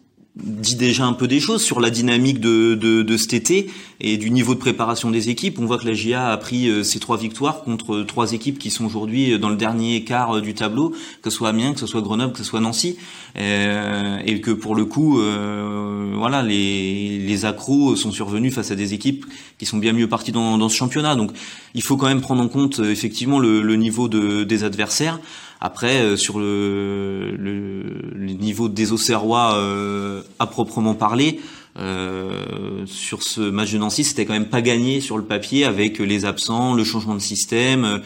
dit 0.44 0.76
déjà 0.76 1.06
un 1.06 1.14
peu 1.14 1.28
des 1.28 1.40
choses 1.40 1.62
sur 1.62 1.80
la 1.80 1.90
dynamique 1.90 2.40
de, 2.40 2.76
de, 2.76 3.02
de, 3.02 3.18
cet 3.18 3.34
été 3.34 3.70
et 4.00 4.18
du 4.18 4.32
niveau 4.32 4.54
de 4.54 4.60
préparation 4.60 5.12
des 5.12 5.30
équipes. 5.30 5.60
On 5.60 5.66
voit 5.66 5.78
que 5.78 5.86
la 5.86 5.94
GIA 5.94 6.30
a 6.30 6.38
pris 6.38 6.70
euh, 6.70 6.84
ses 6.84 7.00
trois 7.00 7.18
victoires 7.18 7.64
contre 7.64 8.02
trois 8.04 8.34
équipes 8.34 8.60
qui 8.60 8.70
sont 8.70 8.86
aujourd'hui 8.86 9.38
dans 9.40 9.50
le 9.50 9.56
dernier 9.56 10.04
quart 10.04 10.38
euh, 10.38 10.42
du 10.42 10.54
tableau, 10.54 10.94
que 11.22 11.30
ce 11.30 11.38
soit 11.38 11.50
Amiens, 11.50 11.74
que 11.74 11.80
ce 11.80 11.88
soit 11.88 12.02
Grenoble, 12.02 12.34
que 12.34 12.40
ce 12.40 12.46
soit 12.46 12.60
Nancy, 12.60 12.98
euh, 13.38 14.20
et 14.26 14.42
que 14.42 14.52
pour 14.52 14.76
le 14.76 14.86
coup, 14.86 15.20
euh, 15.20 16.14
voilà, 16.16 16.42
les, 16.44 17.20
les 17.20 17.46
accros 17.46 17.96
sont 17.96 18.12
survenus 18.12 18.54
face 18.54 18.72
à 18.72 18.76
des 18.76 18.94
équipes 18.94 19.26
qui 19.58 19.66
sont 19.66 19.78
bien 19.78 19.94
mieux 19.94 20.08
parties 20.08 20.32
dans, 20.32 20.58
dans 20.58 20.70
ce 20.70 20.76
championnat. 20.76 21.16
Donc, 21.16 21.32
il 21.74 21.82
faut 21.82 21.98
quand 21.98 22.08
même 22.08 22.22
prendre 22.22 22.42
en 22.42 22.48
compte 22.48 22.80
effectivement 22.80 23.40
le, 23.40 23.62
le 23.62 23.76
niveau 23.76 24.08
de, 24.08 24.44
des 24.44 24.64
adversaires. 24.64 25.20
Après, 25.62 26.02
euh, 26.02 26.16
sur 26.16 26.40
le, 26.40 27.36
le, 27.38 27.84
le, 28.14 28.34
niveau 28.34 28.70
des 28.70 28.94
Auxerrois 28.94 29.56
euh, 29.56 30.22
à 30.40 30.48
proprement 30.48 30.96
parler, 30.96 31.42
euh, 31.78 32.86
sur 32.86 33.24
ce 33.24 33.42
match 33.42 33.72
de 33.72 33.78
Nancy, 33.78 34.04
c'était 34.04 34.26
quand 34.26 34.34
même 34.34 34.50
pas 34.50 34.62
gagné 34.62 35.02
sur 35.02 35.18
le 35.18 35.24
papier 35.24 35.66
avec 35.66 36.00
les 36.00 36.26
absents, 36.26 36.74
le 36.74 36.84
changement 36.84 37.16
de 37.16 37.20
système, 37.20 38.02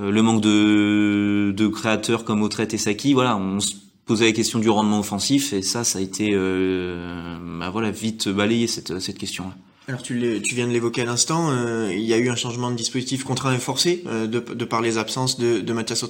euh, 0.00 0.10
le 0.10 0.22
manque 0.22 0.40
de, 0.40 1.54
de 1.56 1.66
créateurs 1.68 2.24
comme 2.24 2.42
Autrette 2.42 2.74
et 2.74 2.78
Saki. 2.78 3.14
Voilà, 3.14 3.36
on 3.36 3.60
se 3.60 3.74
posait 4.06 4.26
la 4.26 4.32
question 4.32 4.58
du 4.58 4.68
rendement 4.68 5.00
offensif 5.00 5.52
et 5.52 5.62
ça, 5.62 5.84
ça 5.84 5.98
a 5.98 6.02
été 6.02 6.32
euh, 6.34 7.38
bah 7.58 7.70
voilà 7.70 7.90
vite 7.90 8.28
balayé 8.28 8.66
cette, 8.66 8.98
cette 9.00 9.16
question-là. 9.16 9.54
Alors 9.86 10.00
tu, 10.00 10.40
tu 10.42 10.54
viens 10.54 10.66
de 10.66 10.72
l'évoquer 10.72 11.02
à 11.02 11.04
l'instant, 11.04 11.50
euh, 11.50 11.90
il 11.92 12.04
y 12.04 12.14
a 12.14 12.16
eu 12.16 12.30
un 12.30 12.36
changement 12.36 12.70
de 12.70 12.76
dispositif 12.76 13.22
contraint 13.22 13.54
et 13.54 13.58
forcé 13.58 14.02
euh, 14.06 14.26
de, 14.26 14.40
de, 14.40 14.64
par 14.64 14.80
les 14.80 14.96
absences 14.96 15.38
de, 15.38 15.60
de 15.60 15.72
Mathias 15.74 16.02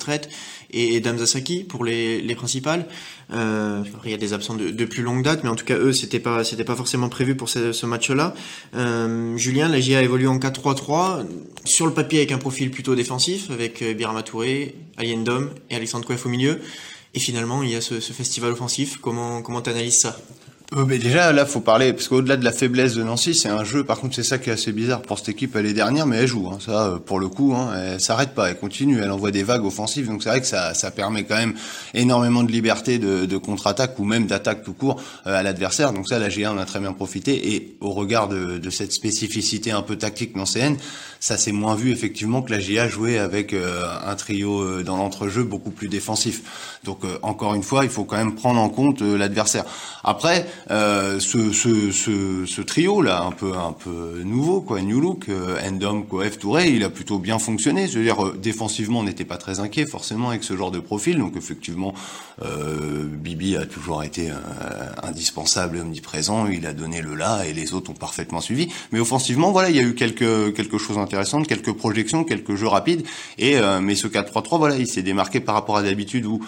et, 0.71 0.95
et 0.95 1.01
d'Amzasaki 1.01 1.65
pour 1.65 1.85
les, 1.85 2.21
les 2.21 2.35
principales. 2.37 2.87
Euh, 3.33 3.83
il 4.05 4.13
y 4.13 4.15
a 4.15 4.17
des 4.17 4.33
absents 4.33 4.55
de, 4.55 4.85
plus 4.85 5.03
longue 5.03 5.25
date, 5.25 5.43
mais 5.43 5.51
en 5.51 5.57
tout 5.57 5.65
cas 5.65 5.77
eux 5.77 5.93
c'était 5.93 6.21
pas 6.21 6.45
c'était 6.45 6.63
pas 6.63 6.77
forcément 6.77 7.09
prévu 7.09 7.35
pour 7.35 7.49
ce, 7.49 7.73
ce 7.73 7.85
match-là. 7.85 8.35
Euh, 8.77 9.37
Julien, 9.37 9.69
la 9.69 9.81
GIA 9.81 10.03
évolue 10.03 10.29
en 10.29 10.39
4-3-3 10.39 11.27
sur 11.65 11.87
le 11.87 11.93
papier 11.93 12.21
avec 12.21 12.31
un 12.31 12.39
profil 12.39 12.71
plutôt 12.71 12.95
défensif 12.95 13.51
avec 13.51 13.83
euh, 13.83 13.93
Birama 13.93 14.23
Touré, 14.23 14.77
Aliendom 14.99 15.51
et 15.71 15.75
Alexandre 15.75 16.07
Kouef 16.07 16.27
au 16.27 16.29
milieu. 16.29 16.61
Et 17.15 17.19
finalement 17.19 17.65
il 17.65 17.71
y 17.71 17.75
a 17.75 17.81
ce, 17.81 17.99
ce 17.99 18.13
festival 18.13 18.53
offensif. 18.53 18.99
Comment 19.01 19.43
comment 19.43 19.63
t'analyses 19.63 19.99
ça? 19.99 20.17
Euh, 20.73 20.87
mais 20.87 20.99
déjà, 20.99 21.31
là, 21.33 21.45
faut 21.45 21.61
parler, 21.61 21.93
parce 21.93 22.09
qu'au-delà 22.09 22.39
de 22.39 22.45
la 22.45 22.51
faiblesse 22.51 22.95
de 22.95 23.03
Nancy, 23.03 23.35
c'est 23.35 23.51
un 23.51 23.65
jeu, 23.65 23.85
par 23.85 24.01
contre, 24.01 24.15
c'est 24.15 24.23
ça 24.23 24.39
qui 24.39 24.49
est 24.49 24.55
assez 24.55 24.73
bizarre 24.73 25.03
pour 25.03 25.19
cette 25.19 25.29
équipe, 25.29 25.55
elle 25.57 25.67
est 25.67 25.75
dernière, 25.75 26.07
mais 26.07 26.17
elle 26.17 26.27
joue, 26.27 26.49
hein, 26.49 26.59
ça, 26.65 26.87
euh, 26.87 26.99
pour 26.99 27.21
le 27.21 27.29
coup, 27.29 27.55
hein, 27.55 27.73
elle 27.77 28.01
s'arrête 28.01 28.31
pas, 28.35 28.49
elle 28.49 28.59
continue, 28.59 28.99
elle 28.99 29.11
envoie 29.11 29.31
des 29.31 29.43
vagues 29.43 29.65
offensives, 29.67 30.07
donc 30.07 30.23
c'est 30.23 30.31
vrai 30.31 30.41
que 30.41 30.47
ça, 30.47 30.73
ça 30.73 30.91
permet 30.91 31.25
quand 31.25 31.37
même 31.37 31.53
énormément 31.93 32.43
de 32.43 32.51
liberté 32.51 32.99
de, 32.99 33.27
de 33.27 33.37
contre-attaque 33.37 33.99
ou 33.99 34.05
même 34.05 34.27
d'attaque 34.27 34.65
tout 34.65 34.73
court 34.73 35.01
euh, 35.27 35.39
à 35.39 35.43
l'adversaire, 35.43 35.93
donc 35.93 36.09
ça, 36.09 36.19
la 36.19 36.31
G1 36.31 36.49
en 36.49 36.59
a 36.59 36.65
très 36.65 36.81
bien 36.81 36.95
profité, 36.95 37.55
et 37.55 37.77
au 37.81 37.91
regard 37.91 38.29
de, 38.29 38.57
de 38.57 38.71
cette 38.71 38.93
spécificité 38.93 39.71
un 39.71 39.83
peu 39.83 39.97
tactique 39.97 40.35
nancéenne, 40.35 40.79
ça 41.21 41.37
s'est 41.37 41.53
moins 41.53 41.75
vu 41.75 41.91
effectivement 41.93 42.41
que 42.41 42.51
la 42.51 42.59
GA 42.59 42.89
jouait 42.89 43.19
avec 43.19 43.53
euh, 43.53 43.87
un 44.07 44.15
trio 44.15 44.61
euh, 44.61 44.83
dans 44.83 44.97
l'entrejeu 44.97 45.43
beaucoup 45.43 45.71
plus 45.71 45.89
défensif. 45.89 46.81
Donc 46.85 47.01
encore 47.23 47.55
une 47.55 47.63
fois, 47.63 47.85
il 47.85 47.91
faut 47.91 48.05
quand 48.05 48.17
même 48.17 48.35
prendre 48.35 48.61
en 48.61 48.69
compte 48.69 49.01
l'adversaire. 49.01 49.65
Après, 50.03 50.47
euh, 50.71 51.21
ce, 51.21 51.53
ce, 51.53 51.91
ce, 51.91 52.47
ce, 52.47 52.63
trio 52.63 53.03
là, 53.03 53.23
un 53.23 53.33
peu 53.33 53.53
un 53.55 53.73
peu 53.73 54.23
nouveau 54.25 54.61
quoi, 54.61 54.81
new 54.81 55.01
look, 55.01 55.29
euh, 55.29 55.59
Endom, 55.67 56.03
Koef, 56.03 56.39
Touré, 56.39 56.71
il 56.71 56.85
a 56.85 56.91
plutôt 56.91 57.19
bien 57.19 57.39
fonctionné. 57.39 57.87
Je 57.89 57.99
veux 57.99 58.05
dire, 58.05 58.25
euh, 58.25 58.39
défensivement, 58.41 59.01
on 59.01 59.05
n'était 59.05 59.25
pas 59.25 59.37
très 59.37 59.61
inquiet 59.61 59.87
forcément 59.87 60.31
avec 60.31 60.45
ce 60.45 60.57
genre 60.57 60.71
de 60.71 60.81
profil. 60.81 61.19
Donc 61.19 61.37
effectivement, 61.37 61.95
euh, 62.43 63.05
Bibi 63.05 63.57
a 63.57 63.67
toujours 63.67 64.03
été 64.03 64.31
euh, 64.31 64.35
indispensable, 65.03 65.79
omniprésent. 65.79 66.47
Il 66.47 66.67
a 66.67 66.73
donné 66.73 67.03
le 67.03 67.15
là 67.15 67.45
et 67.45 67.53
les 67.53 67.75
autres 67.75 67.91
ont 67.91 67.95
parfaitement 67.95 68.41
suivi. 68.41 68.69
Mais 68.93 69.01
offensivement, 69.01 69.53
voilà, 69.53 69.71
il 69.71 69.77
y 69.77 69.81
a 69.81 69.83
eu 69.83 69.95
quelques 69.95 70.55
quelque 70.55 70.79
chose 70.79 70.97
d'intéressant, 70.97 71.43
quelques 71.43 71.73
projections, 71.73 72.25
quelques 72.25 72.55
jeux 72.55 72.69
rapides. 72.69 73.05
Et 73.39 73.57
mais 73.83 73.95
ce 73.95 74.07
4-3-3, 74.07 74.59
voilà, 74.59 74.77
il 74.77 74.87
s'est 74.87 75.03
démarqué 75.03 75.41
par 75.41 75.55
rapport 75.55 75.77
à 75.77 75.83
d'habitude 75.83 76.27
où 76.27 76.41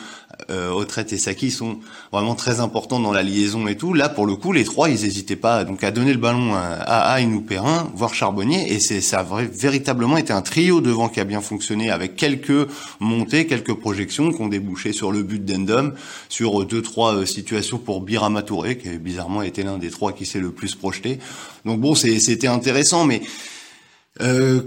euh, 0.51 0.71
Autrette 0.71 1.13
et 1.13 1.19
Saki 1.19 1.51
sont 1.51 1.79
vraiment 2.13 2.35
très 2.35 2.61
importants 2.61 3.01
dans 3.01 3.13
la 3.13 3.23
liaison 3.23 3.67
et 3.67 3.77
tout. 3.77 3.95
Là, 3.97 4.09
pour 4.09 4.27
le 4.27 4.37
coup, 4.37 4.53
les 4.53 4.65
trois, 4.65 4.89
ils 4.89 5.03
n'hésitaient 5.03 5.37
pas 5.37 5.65
donc 5.65 5.83
à 5.83 5.91
donner 5.91 6.13
le 6.13 6.19
ballon 6.19 6.55
à, 6.55 6.61
à 6.61 7.21
ou 7.23 7.41
Perrin, 7.41 7.91
voire 7.95 8.15
Charbonnier, 8.15 8.73
et 8.73 8.79
c'est 8.79 9.01
ça 9.01 9.21
a 9.21 9.43
véritablement 9.43 10.17
été 10.17 10.33
un 10.33 10.43
trio 10.43 10.81
devant 10.81 11.09
qui 11.09 11.19
a 11.21 11.25
bien 11.25 11.41
fonctionné 11.41 11.91
avec 11.91 12.15
quelques 12.17 12.69
montées, 13.01 13.47
quelques 13.47 13.75
projections 13.75 14.33
qui 14.33 14.41
ont 14.41 14.49
débouché 14.49 14.93
sur 14.93 15.11
le 15.11 15.23
but 15.23 15.45
d'Endom, 15.45 15.93
sur 16.29 16.65
deux 16.65 16.83
trois 16.83 17.15
euh, 17.15 17.27
situations 17.27 17.79
pour 17.79 18.01
Birama 18.03 18.43
Touré, 18.43 18.79
qui 18.79 18.89
bizarrement 18.99 19.43
été 19.43 19.63
l'un 19.63 19.79
des 19.79 19.91
trois 19.91 20.13
qui 20.13 20.27
s'est 20.27 20.41
le 20.41 20.51
plus 20.51 20.75
projeté. 20.75 21.19
Donc 21.65 21.81
bon, 21.81 21.95
c'était 21.95 22.47
intéressant, 22.47 23.05
mais 23.05 23.23
euh, 24.21 24.63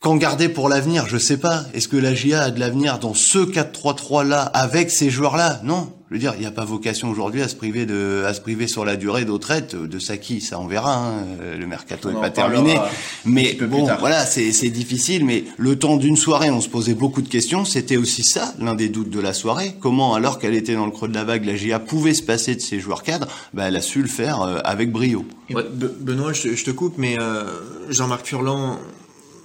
Qu'en 0.00 0.16
garder 0.16 0.48
pour 0.48 0.68
l'avenir 0.68 1.06
Je 1.08 1.16
sais 1.16 1.38
pas. 1.38 1.64
Est-ce 1.74 1.88
que 1.88 1.96
la 1.96 2.14
GIA 2.14 2.42
a 2.42 2.50
de 2.50 2.60
l'avenir 2.60 2.98
dans 2.98 3.14
ce 3.14 3.38
4-3-3 3.38 4.28
là 4.28 4.42
avec 4.42 4.90
ces 4.90 5.10
joueurs 5.10 5.36
là 5.36 5.60
Non. 5.64 5.92
Je 6.08 6.14
veux 6.14 6.20
dire, 6.20 6.34
il 6.36 6.40
n'y 6.40 6.46
a 6.46 6.52
pas 6.52 6.64
vocation 6.64 7.10
aujourd'hui 7.10 7.42
à 7.42 7.48
se 7.48 7.56
priver 7.56 7.84
de, 7.84 8.22
à 8.26 8.32
se 8.32 8.40
priver 8.40 8.68
sur 8.68 8.84
la 8.84 8.94
durée 8.96 9.24
d'autres 9.24 9.46
de 9.72 9.98
Saki, 9.98 10.40
ça 10.40 10.58
on 10.60 10.66
verra. 10.66 10.96
Hein. 10.96 11.24
Le 11.58 11.66
mercato 11.66 12.10
n'est 12.10 12.20
pas 12.20 12.30
terminé, 12.30 12.78
mais 13.24 13.54
bon, 13.54 13.88
voilà, 13.98 14.24
c'est 14.24 14.70
difficile. 14.70 15.24
Mais 15.24 15.44
le 15.56 15.78
temps 15.78 15.96
d'une 15.96 16.16
soirée, 16.16 16.50
on 16.50 16.60
se 16.60 16.68
posait 16.68 16.94
beaucoup 16.94 17.22
de 17.22 17.28
questions. 17.28 17.64
C'était 17.64 17.96
aussi 17.96 18.22
ça, 18.22 18.54
l'un 18.60 18.74
des 18.74 18.88
doutes 18.88 19.10
de 19.10 19.20
la 19.20 19.32
soirée. 19.32 19.74
Comment, 19.80 20.14
alors 20.14 20.38
qu'elle 20.38 20.54
était 20.54 20.74
dans 20.74 20.86
le 20.86 20.92
creux 20.92 21.08
de 21.08 21.14
la 21.14 21.24
vague, 21.24 21.44
la 21.44 21.56
GIA 21.56 21.78
pouvait 21.78 22.14
se 22.14 22.22
passer 22.22 22.54
de 22.54 22.60
ses 22.60 22.80
joueurs 22.80 23.02
cadres? 23.02 23.28
Bah, 23.54 23.64
elle 23.68 23.76
a 23.76 23.82
su 23.82 24.02
le 24.02 24.08
faire 24.08 24.42
euh, 24.42 24.58
avec 24.64 24.92
brio. 24.92 25.24
Benoît, 25.50 26.32
je, 26.32 26.62
te 26.64 26.70
coupe, 26.70 26.94
mais 26.98 27.18
euh, 27.18 27.44
Jean-Marc 27.90 28.26
Furlan 28.26 28.78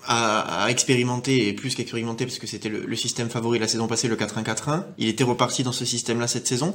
à, 0.06 0.68
expérimenter, 0.70 1.48
et 1.48 1.54
plus 1.54 1.76
qu'expérimenter, 1.76 2.26
parce 2.26 2.40
que 2.40 2.48
c'était 2.48 2.70
le, 2.70 2.96
système 2.96 3.30
favori 3.30 3.60
la 3.60 3.68
saison 3.68 3.88
passée, 3.88 4.08
le 4.08 4.16
4-1-4-1. 4.16 4.84
Il 4.98 5.08
était 5.08 5.24
reparti 5.24 5.64
dans 5.64 5.72
ce 5.72 5.86
système-là 5.86 6.28
cette 6.28 6.48
saison. 6.48 6.74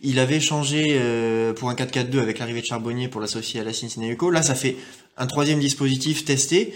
Il 0.00 0.18
avait 0.18 0.40
changé 0.40 0.96
euh, 0.98 1.52
pour 1.52 1.70
un 1.70 1.74
4-4-2 1.74 2.18
avec 2.18 2.38
l'arrivée 2.38 2.60
de 2.60 2.66
Charbonnier 2.66 3.08
pour 3.08 3.20
l'associer 3.20 3.60
à 3.60 3.64
la 3.64 3.72
Cincinnati 3.72 4.16
Là, 4.32 4.42
ça 4.42 4.54
fait 4.54 4.76
un 5.16 5.26
troisième 5.26 5.60
dispositif 5.60 6.24
testé. 6.24 6.74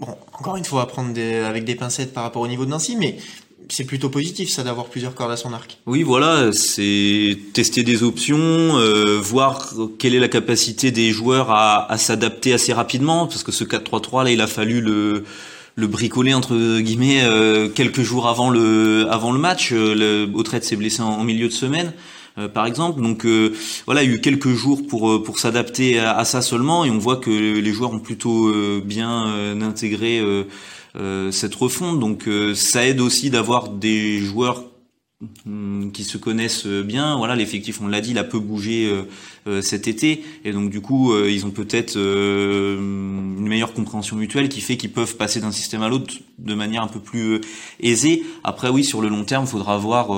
Bon, 0.00 0.16
encore 0.32 0.56
une 0.56 0.64
fois, 0.64 0.82
à 0.82 0.86
prendre 0.86 1.10
avec 1.46 1.64
des 1.64 1.74
pincettes 1.74 2.12
par 2.12 2.24
rapport 2.24 2.42
au 2.42 2.48
niveau 2.48 2.64
de 2.64 2.70
Nancy, 2.70 2.96
mais 2.96 3.18
c'est 3.70 3.84
plutôt 3.84 4.08
positif 4.08 4.50
ça 4.50 4.62
d'avoir 4.62 4.86
plusieurs 4.86 5.14
cordes 5.14 5.30
à 5.30 5.36
son 5.36 5.52
arc. 5.52 5.78
Oui, 5.86 6.02
voilà, 6.02 6.50
c'est 6.52 7.38
tester 7.52 7.82
des 7.82 8.02
options, 8.02 8.38
euh, 8.38 9.18
voir 9.20 9.72
quelle 9.98 10.14
est 10.14 10.20
la 10.20 10.28
capacité 10.28 10.90
des 10.90 11.10
joueurs 11.12 11.50
à, 11.50 11.96
s'adapter 11.96 12.52
assez 12.52 12.72
rapidement, 12.72 13.26
parce 13.26 13.42
que 13.42 13.52
ce 13.52 13.64
4-3-3 13.64 14.24
là, 14.24 14.30
il 14.30 14.40
a 14.40 14.46
fallu 14.46 14.80
le 14.80 15.24
le 15.76 15.86
bricoler 15.86 16.34
entre 16.34 16.80
guillemets 16.80 17.22
euh, 17.22 17.68
quelques 17.68 18.02
jours 18.02 18.28
avant 18.28 18.50
le 18.50 19.06
avant 19.08 19.32
le 19.32 19.38
match. 19.38 19.70
Euh, 19.72 19.94
le 19.94 20.28
Autrette 20.34 20.64
s'est 20.64 20.76
blessé 20.76 21.00
en, 21.00 21.22
milieu 21.22 21.46
de 21.48 21.52
semaine. 21.52 21.92
par 22.54 22.66
exemple. 22.66 23.00
Donc 23.00 23.26
voilà, 23.86 24.02
il 24.02 24.10
y 24.10 24.12
a 24.12 24.16
eu 24.16 24.20
quelques 24.20 24.52
jours 24.54 24.86
pour 24.86 25.22
pour 25.22 25.38
s'adapter 25.38 25.98
à, 25.98 26.16
à, 26.16 26.24
ça 26.24 26.42
seulement, 26.42 26.84
et 26.84 26.90
on 26.90 26.98
voit 26.98 27.16
que 27.16 27.30
les 27.30 27.72
joueurs 27.72 27.92
ont 27.92 28.00
plutôt 28.00 28.52
bien 28.82 29.26
intégré 29.62 30.20
euh, 30.20 30.44
cette 31.30 31.54
refonte. 31.54 32.00
Donc 32.00 32.26
euh, 32.26 32.54
ça 32.54 32.86
aide 32.86 33.00
aussi 33.00 33.30
d'avoir 33.30 33.68
des 33.68 34.18
joueurs 34.18 34.64
hmm, 35.46 35.90
qui 35.90 36.04
se 36.04 36.18
connaissent 36.18 36.66
bien. 36.66 37.16
Voilà, 37.16 37.36
l'effectif, 37.36 37.80
on 37.80 37.88
l'a 37.88 38.00
dit, 38.00 38.10
il 38.10 38.18
a 38.18 38.24
peu 38.24 38.38
bougé 38.38 38.90
euh, 39.46 39.62
cet 39.62 39.88
été, 39.88 40.22
et 40.44 40.52
donc 40.52 40.68
du 40.70 40.82
coup, 40.82 41.16
ils 41.16 41.46
ont 41.46 41.50
peut-être 41.50 41.96
une 41.96 43.48
meilleure 43.48 43.72
compréhension 43.72 44.16
mutuelle 44.16 44.50
qui 44.50 44.60
fait 44.60 44.76
qu'ils 44.76 44.92
peuvent 44.92 45.16
passer 45.16 45.40
d'un 45.40 45.50
système 45.50 45.82
à 45.82 45.88
l'autre 45.88 46.14
de 46.38 46.54
manière 46.54 46.82
un 46.82 46.88
peu 46.88 47.00
plus 47.00 47.40
aisée. 47.80 48.22
Après, 48.44 48.68
oui, 48.68 48.84
sur 48.84 49.00
le 49.00 49.08
long 49.08 49.24
terme, 49.24 49.44
il 49.44 49.50
faudra 49.50 49.78
voir 49.78 50.08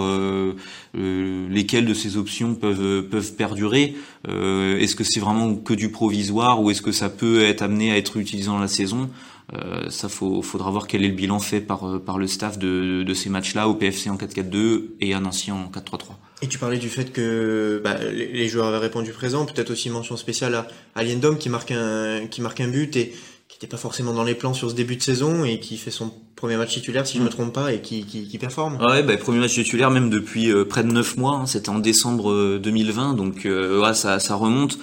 lesquelles 0.95 1.87
de 1.87 1.95
ces 1.95 2.17
options 2.17 2.57
peuvent 2.57 3.03
peuvent 3.03 3.35
perdurer. 3.37 3.95
est-ce 4.29 4.97
que 4.97 5.05
c'est 5.05 5.21
vraiment 5.21 5.55
que 5.55 5.75
du 5.75 5.91
provisoire 5.91 6.61
ou 6.61 6.73
est-ce 6.73 6.83
que 6.83 6.93
ça 6.93 7.09
peut 7.09 7.43
être 7.43 7.63
amené 7.63 7.93
à 7.93 7.97
être 7.97 8.17
utilisé 8.17 8.49
dans 8.49 8.59
la 8.59 8.69
saison? 8.69 9.09
Euh, 9.55 9.91
ça 9.91 10.09
faut, 10.09 10.41
faudra 10.41 10.71
voir 10.71 10.87
quel 10.87 11.05
est 11.05 11.09
le 11.09 11.15
bilan 11.15 11.39
fait 11.39 11.61
par, 11.61 11.87
euh, 11.87 11.99
par 11.99 12.19
le 12.19 12.27
staff 12.27 12.59
de, 12.59 13.03
de 13.03 13.15
ces 13.15 13.29
matchs-là 13.29 13.69
au 13.69 13.75
PFC 13.75 14.09
en 14.09 14.17
4-4-2 14.17 14.93
et 15.01 15.13
à 15.13 15.21
Nancy 15.21 15.51
en 15.53 15.67
4-3-3. 15.67 16.13
Et 16.41 16.49
tu 16.49 16.59
parlais 16.59 16.79
du 16.79 16.89
fait 16.89 17.13
que 17.13 17.81
bah, 17.85 17.97
les 18.13 18.49
joueurs 18.49 18.67
avaient 18.67 18.79
répondu 18.79 19.13
présent, 19.13 19.45
peut-être 19.45 19.71
aussi 19.71 19.91
mention 19.91 20.17
spéciale 20.17 20.55
à, 20.55 20.67
à 20.95 21.05
Liendom 21.05 21.37
qui 21.37 21.51
marque 21.51 21.71
un 21.71 22.27
qui 22.31 22.41
marque 22.41 22.61
un 22.61 22.69
but 22.69 22.97
et 22.97 23.13
qui 23.49 23.57
n'était 23.57 23.67
pas 23.67 23.77
forcément 23.77 24.15
dans 24.15 24.25
les 24.25 24.35
plans 24.35 24.55
sur 24.55 24.71
ce 24.71 24.75
début 24.75 24.97
de 24.97 25.03
saison 25.03 25.45
et 25.45 25.61
qui 25.61 25.77
fait 25.77 25.91
son 25.91 26.11
premier 26.35 26.57
match 26.57 26.73
titulaire 26.73 27.07
si 27.07 27.19
je 27.19 27.23
me 27.23 27.29
mm. 27.29 27.33
trompe 27.33 27.53
pas 27.53 27.73
et 27.73 27.83
qui, 27.83 28.07
qui, 28.07 28.27
qui 28.27 28.39
performe. 28.39 28.79
Ouais, 28.83 29.03
bah, 29.03 29.17
premier 29.19 29.39
match 29.39 29.53
titulaire 29.53 29.91
même 29.91 30.09
depuis 30.09 30.51
euh, 30.51 30.65
près 30.65 30.83
de 30.83 30.91
9 30.91 31.19
mois, 31.19 31.35
hein, 31.35 31.47
c'était 31.47 31.69
en 31.69 31.79
décembre 31.79 32.59
2020 32.59 33.15
donc 33.15 33.43
ouais, 33.45 33.95
ça, 33.95 34.19
ça 34.19 34.35
remonte, 34.35 34.79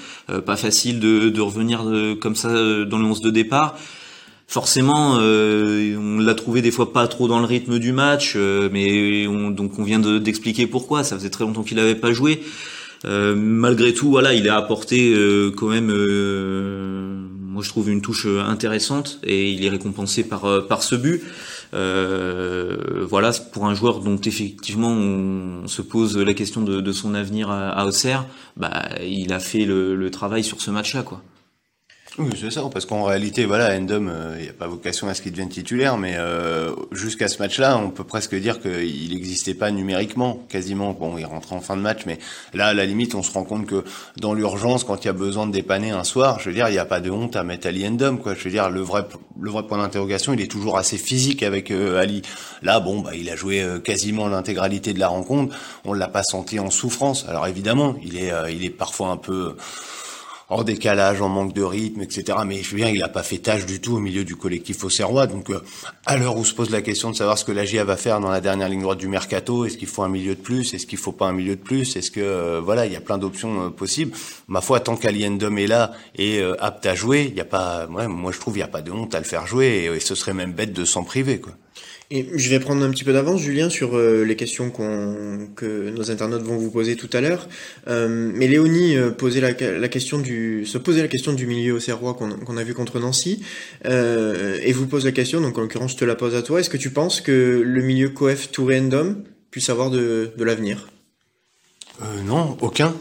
pas 0.46 0.56
facile 0.56 1.00
de, 1.00 1.30
de 1.30 1.42
revenir 1.42 1.84
comme 2.22 2.36
ça 2.36 2.50
dans 2.86 3.00
le 3.00 3.06
11 3.06 3.22
de 3.22 3.32
départ 3.32 3.76
forcément, 4.50 5.18
euh, 5.20 5.96
on 5.96 6.20
l'a 6.20 6.34
trouvé 6.34 6.62
des 6.62 6.72
fois 6.72 6.92
pas 6.92 7.08
trop 7.08 7.28
dans 7.28 7.40
le 7.40 7.46
rythme 7.46 7.78
du 7.78 7.94
match, 7.94 8.34
euh, 8.36 8.68
mais 8.74 9.28
on, 9.28 9.52
donc 9.52 9.78
on 9.78 9.84
vient 9.84 10.00
d'expliquer 10.00 10.66
pourquoi. 10.68 11.04
Ça 11.04 11.16
faisait 11.16 11.30
très 11.30 11.46
longtemps 11.46 11.64
qu'il 11.64 11.78
n'avait 11.78 11.96
pas 11.96 12.12
joué. 12.12 12.42
Euh, 13.06 13.36
malgré 13.36 13.94
tout, 13.94 14.10
voilà, 14.10 14.34
il 14.34 14.50
a 14.50 14.58
apporté 14.58 15.16
quand 15.56 15.68
même, 15.68 15.88
moi 17.40 17.64
je 17.64 17.70
trouve 17.70 17.90
une 17.90 18.02
touche 18.02 18.26
intéressante 18.26 19.20
et 19.24 19.52
il 19.52 19.64
est 19.64 19.70
récompensé 19.70 20.24
par 20.24 20.68
par 20.68 20.82
ce 20.84 20.96
but. 20.96 21.22
voilà, 21.72 23.32
pour 23.54 23.68
un 23.68 23.76
joueur 23.76 24.00
dont 24.00 24.20
effectivement 24.20 24.92
on, 24.92 25.68
se 25.68 25.84
pose 25.84 26.18
la 26.18 26.34
question 26.34 26.62
de, 26.62 26.92
son 26.92 27.14
avenir 27.14 27.52
à, 27.52 27.86
Auxerre, 27.86 28.26
bah 28.58 28.90
il 29.08 29.32
a 29.32 29.40
fait 29.40 29.66
le, 29.66 29.96
le 29.96 30.12
travail 30.12 30.44
sur 30.44 30.60
ce 30.60 30.72
match-là, 30.72 31.04
quoi. 31.04 31.22
Oui, 32.20 32.32
c'est 32.38 32.52
ça, 32.52 32.64
parce 32.70 32.86
qu'en 32.86 33.06
réalité, 33.06 33.46
voilà, 33.46 33.74
Endom, 33.78 34.10
euh, 34.10 34.36
il 34.40 34.44
n'y 34.44 34.50
a 34.50 34.54
pas 34.54 34.68
vocation 34.68 35.08
à 35.08 35.14
ce 35.14 35.22
qu'il 35.22 35.32
devienne 35.32 35.48
titulaire, 35.48 35.98
mais 35.98 36.16
euh, 36.18 36.76
jusqu'à 36.92 37.30
ce 37.30 37.40
match-là, 37.40 37.78
on 37.78 37.92
peut 37.92 38.04
presque 38.04 38.36
dire 38.36 38.60
qu'il 38.60 39.14
n'existait 39.14 39.54
pas 39.54 39.72
numériquement, 39.72 40.44
quasiment. 40.50 40.92
Bon, 40.92 41.18
il 41.18 41.24
rentre 41.26 41.54
en 41.54 41.62
fin 41.62 41.78
de 41.78 41.82
match, 41.82 42.02
mais 42.06 42.20
là, 42.54 42.68
à 42.68 42.74
la 42.74 42.86
limite, 42.86 43.16
on 43.16 43.24
se 43.24 43.32
rend 43.32 43.46
compte 43.46 43.66
que 43.66 43.86
dans 44.18 44.34
l'urgence, 44.34 44.84
quand 44.84 45.06
il 45.06 45.08
y 45.08 45.10
a 45.10 45.14
besoin 45.14 45.48
de 45.48 45.54
dépanner 45.54 45.92
un 45.92 46.04
soir, 46.04 46.42
je 46.42 46.50
veux 46.50 46.54
dire, 46.54 46.68
il 46.68 46.74
n'y 46.74 46.78
a 46.78 46.84
pas 46.84 47.00
de 47.00 47.10
honte 47.10 47.38
à 47.38 47.44
mettre 47.46 47.68
Ali 47.68 47.88
Endom, 47.88 48.18
quoi. 48.18 48.36
Je 48.36 48.44
veux 48.44 48.52
dire, 48.52 48.70
le 48.70 48.82
vrai, 48.82 49.06
le 49.40 49.50
vrai 49.50 49.64
point 49.64 49.78
d'interrogation, 49.78 50.34
il 50.34 50.42
est 50.42 50.52
toujours 50.52 50.78
assez 50.78 50.98
physique 50.98 51.42
avec 51.42 51.72
euh, 51.72 52.02
Ali. 52.02 52.22
Là, 52.64 52.82
bon, 52.82 53.00
bah, 53.00 53.12
il 53.16 53.30
a 53.30 53.38
joué 53.38 53.66
quasiment 53.82 54.28
l'intégralité 54.28 54.92
de 54.92 55.00
la 55.00 55.08
rencontre. 55.08 55.56
On 55.86 55.94
l'a 55.94 56.10
pas 56.10 56.24
senti 56.24 56.60
en 56.60 56.70
souffrance. 56.70 57.26
Alors 57.30 57.48
évidemment, 57.48 57.96
il 58.04 58.18
est, 58.18 58.34
il 58.52 58.66
est 58.66 58.70
parfois 58.70 59.08
un 59.08 59.18
peu 59.18 59.56
en 60.50 60.64
décalage, 60.64 61.22
en 61.22 61.30
manque 61.30 61.54
de 61.54 61.62
rythme, 61.62 62.02
etc. 62.02 62.40
Mais 62.46 62.64
je 62.64 62.72
veux 62.72 62.78
dire, 62.78 62.90
il 62.90 63.00
n'a 63.00 63.08
pas 63.08 63.24
fait 63.24 63.38
tâche 63.38 63.66
du 63.66 63.80
tout 63.80 63.96
au 63.96 64.00
milieu 64.00 64.24
du 64.24 64.36
collectif 64.36 64.84
auxerrois. 64.84 65.28
Donc, 65.28 65.50
euh, 65.52 65.62
à 66.06 66.18
l'heure 66.18 66.38
où 66.38 66.44
se 66.44 66.54
pose 66.54 66.72
la 66.72 66.82
question 66.82 67.12
de 67.12 67.16
savoir 67.16 67.38
ce 67.38 67.46
que 67.46 67.52
la 67.52 67.66
GIA 67.66 67.84
va 67.84 67.96
faire 67.96 68.20
dans 68.20 68.32
la 68.32 68.42
dernière 68.42 68.68
ligne 68.68 68.82
droite 68.82 68.98
du 68.98 69.08
mercato, 69.08 69.66
est-ce 69.66 69.78
qu'il 69.78 69.88
faut 69.88 70.02
un 70.02 70.10
milieu 70.10 70.36
de 70.36 70.42
plus, 70.42 70.74
est-ce 70.74 70.88
qu'il 70.88 70.98
faut 70.98 71.12
pas 71.12 71.28
un 71.28 71.34
milieu 71.34 71.56
de 71.56 71.62
plus, 71.62 71.96
est-ce 71.96 72.10
que 72.10 72.20
euh, 72.20 72.62
voilà, 72.64 72.88
il 72.88 72.94
y 72.94 72.96
a 72.96 73.02
plein 73.02 73.20
d'options 73.20 73.68
euh, 73.68 73.70
possibles. 73.70 74.12
Ma 74.48 74.62
foi, 74.62 74.80
tant 74.80 74.96
qu'Aliendom 74.96 75.56
est 75.58 75.68
là 75.68 75.92
et 76.16 76.42
apte 76.60 76.86
à 76.86 76.96
jouer, 76.96 77.28
il 77.30 77.38
y 77.38 77.42
a 77.42 77.46
pas, 77.46 77.86
ouais, 77.88 78.08
moi 78.08 78.32
je 78.32 78.40
trouve, 78.40 78.58
il 78.58 78.62
y 78.62 78.64
a 78.64 78.68
pas 78.68 78.82
de 78.82 78.92
honte 78.92 79.14
à 79.14 79.20
le 79.20 79.26
faire 79.26 79.46
jouer 79.46 79.68
et, 79.68 79.86
et 79.86 80.00
ce 80.00 80.16
serait 80.16 80.34
même 80.34 80.54
bête 80.54 80.74
de 80.74 80.86
s'en 80.86 81.04
priver, 81.04 81.40
quoi. 81.40 81.54
Et 82.12 82.28
je 82.34 82.50
vais 82.50 82.60
prendre 82.60 82.84
un 82.84 82.90
petit 82.90 83.04
peu 83.04 83.14
d'avance, 83.14 83.40
Julien, 83.40 83.70
sur 83.70 83.96
euh, 83.96 84.24
les 84.24 84.36
questions 84.36 84.72
qu'on, 84.72 85.48
que 85.56 85.92
nos 85.92 86.10
internautes 86.10 86.42
vont 86.42 86.58
vous 86.58 86.72
poser 86.72 86.96
tout 86.96 87.10
à 87.14 87.22
l'heure. 87.22 87.48
Euh, 87.88 88.32
mais 88.34 88.48
Léonie 88.48 88.98
euh, 88.98 89.12
posait 89.12 89.42
la, 89.42 89.52
la, 89.52 89.88
question 89.90 90.18
du, 90.18 90.66
se 90.66 90.80
posait 90.80 91.04
la 91.04 91.08
question 91.08 91.34
du 91.34 91.46
milieu 91.46 91.74
au 91.74 91.80
Serrois 91.80 92.16
qu'on, 92.16 92.32
qu'on 92.32 92.58
a 92.58 92.64
vu 92.64 92.74
contre 92.74 93.00
Nancy, 93.00 93.44
et 93.86 94.74
vous 94.74 94.88
pose 94.88 95.06
la 95.06 95.12
question. 95.12 95.40
Donc 95.40 95.60
en 95.60 95.62
l'occurrence, 95.62 95.92
je 95.92 95.98
te 95.98 96.06
la 96.06 96.16
pose 96.16 96.34
à 96.34 96.42
toi. 96.42 96.60
Est-ce 96.60 96.72
que 96.72 96.78
tu 96.78 96.90
penses 96.90 97.22
que 97.22 97.62
le 97.64 97.82
milieu 97.84 98.10
Coef 98.10 98.50
Touré 98.50 98.80
Endom 98.80 99.18
puisse 99.52 99.70
avoir 99.70 99.92
de, 99.92 100.32
de 100.36 100.44
l'avenir? 100.44 100.90
Non, 102.26 102.58
aucun. 102.62 102.96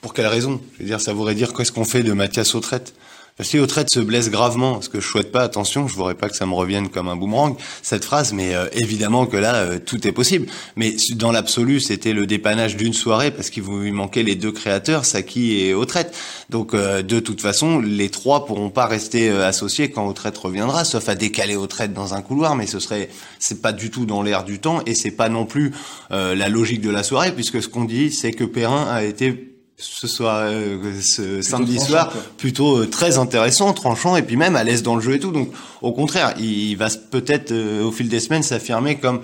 Pour 0.00 0.14
quelle 0.14 0.26
raison? 0.26 0.60
Je 0.74 0.84
veux 0.84 0.88
dire, 0.88 1.00
ça 1.00 1.12
voudrait 1.12 1.34
dire 1.34 1.52
qu'est-ce 1.52 1.72
qu'on 1.72 1.84
fait 1.84 2.04
de 2.04 2.12
Mathias 2.12 2.54
Autrette? 2.54 2.94
Si 3.40 3.58
Autrette 3.60 3.88
se 3.90 4.00
blesse 4.00 4.30
gravement, 4.30 4.82
ce 4.82 4.88
que 4.88 5.00
je 5.00 5.06
souhaite 5.06 5.30
pas, 5.30 5.42
attention, 5.42 5.86
je 5.86 5.94
voudrais 5.94 6.16
pas 6.16 6.28
que 6.28 6.34
ça 6.34 6.44
me 6.44 6.54
revienne 6.54 6.88
comme 6.88 7.08
un 7.08 7.14
boomerang, 7.14 7.56
cette 7.82 8.04
phrase, 8.04 8.32
mais 8.32 8.54
euh, 8.54 8.66
évidemment 8.72 9.26
que 9.26 9.36
là, 9.36 9.54
euh, 9.54 9.78
tout 9.78 10.06
est 10.08 10.12
possible. 10.12 10.46
Mais 10.74 10.96
dans 11.14 11.30
l'absolu, 11.30 11.78
c'était 11.78 12.12
le 12.12 12.26
dépannage 12.26 12.76
d'une 12.76 12.92
soirée 12.92 13.30
parce 13.30 13.50
qu'il 13.50 13.62
vous 13.62 13.80
manquait 13.92 14.24
les 14.24 14.34
deux 14.34 14.50
créateurs, 14.50 15.04
Saki 15.04 15.60
et 15.60 15.74
Autrette. 15.74 16.16
Donc, 16.50 16.74
euh, 16.74 17.02
de 17.02 17.20
toute 17.20 17.40
façon, 17.40 17.78
les 17.78 18.08
trois 18.08 18.44
pourront 18.44 18.70
pas 18.70 18.86
rester 18.86 19.30
associés 19.30 19.90
quand 19.90 20.06
Autrette 20.08 20.36
reviendra, 20.36 20.84
sauf 20.84 21.08
à 21.08 21.14
décaler 21.14 21.54
Autrette 21.54 21.92
dans 21.92 22.14
un 22.14 22.22
couloir, 22.22 22.56
mais 22.56 22.66
ce 22.66 22.80
serait, 22.80 23.08
c'est 23.38 23.62
pas 23.62 23.72
du 23.72 23.90
tout 23.90 24.04
dans 24.04 24.22
l'air 24.22 24.42
du 24.44 24.58
temps 24.58 24.80
et 24.84 24.94
c'est 24.94 25.12
pas 25.12 25.28
non 25.28 25.46
plus 25.46 25.72
la 26.10 26.48
logique 26.48 26.80
de 26.80 26.90
la 26.90 27.02
soirée 27.02 27.32
puisque 27.32 27.62
ce 27.62 27.68
qu'on 27.68 27.84
dit, 27.84 28.10
c'est 28.10 28.32
que 28.32 28.44
Perrin 28.44 28.86
a 28.90 29.04
été 29.04 29.57
ce 29.78 30.08
soir, 30.08 30.42
euh, 30.42 31.00
ce 31.00 31.40
samedi 31.40 31.78
soir, 31.78 32.12
plutôt 32.36 32.78
euh, 32.78 32.86
très 32.86 33.16
intéressant, 33.16 33.72
tranchant, 33.72 34.16
et 34.16 34.22
puis 34.22 34.36
même 34.36 34.56
à 34.56 34.64
l'aise 34.64 34.82
dans 34.82 34.96
le 34.96 35.00
jeu 35.00 35.14
et 35.14 35.20
tout. 35.20 35.30
Donc, 35.30 35.52
au 35.82 35.92
contraire, 35.92 36.34
il, 36.38 36.74
va 36.76 36.88
peut-être 37.10 37.52
euh, 37.52 37.84
au 37.84 37.92
fil 37.92 38.08
des 38.08 38.18
semaines 38.18 38.42
s'affirmer 38.42 38.98
comme 38.98 39.20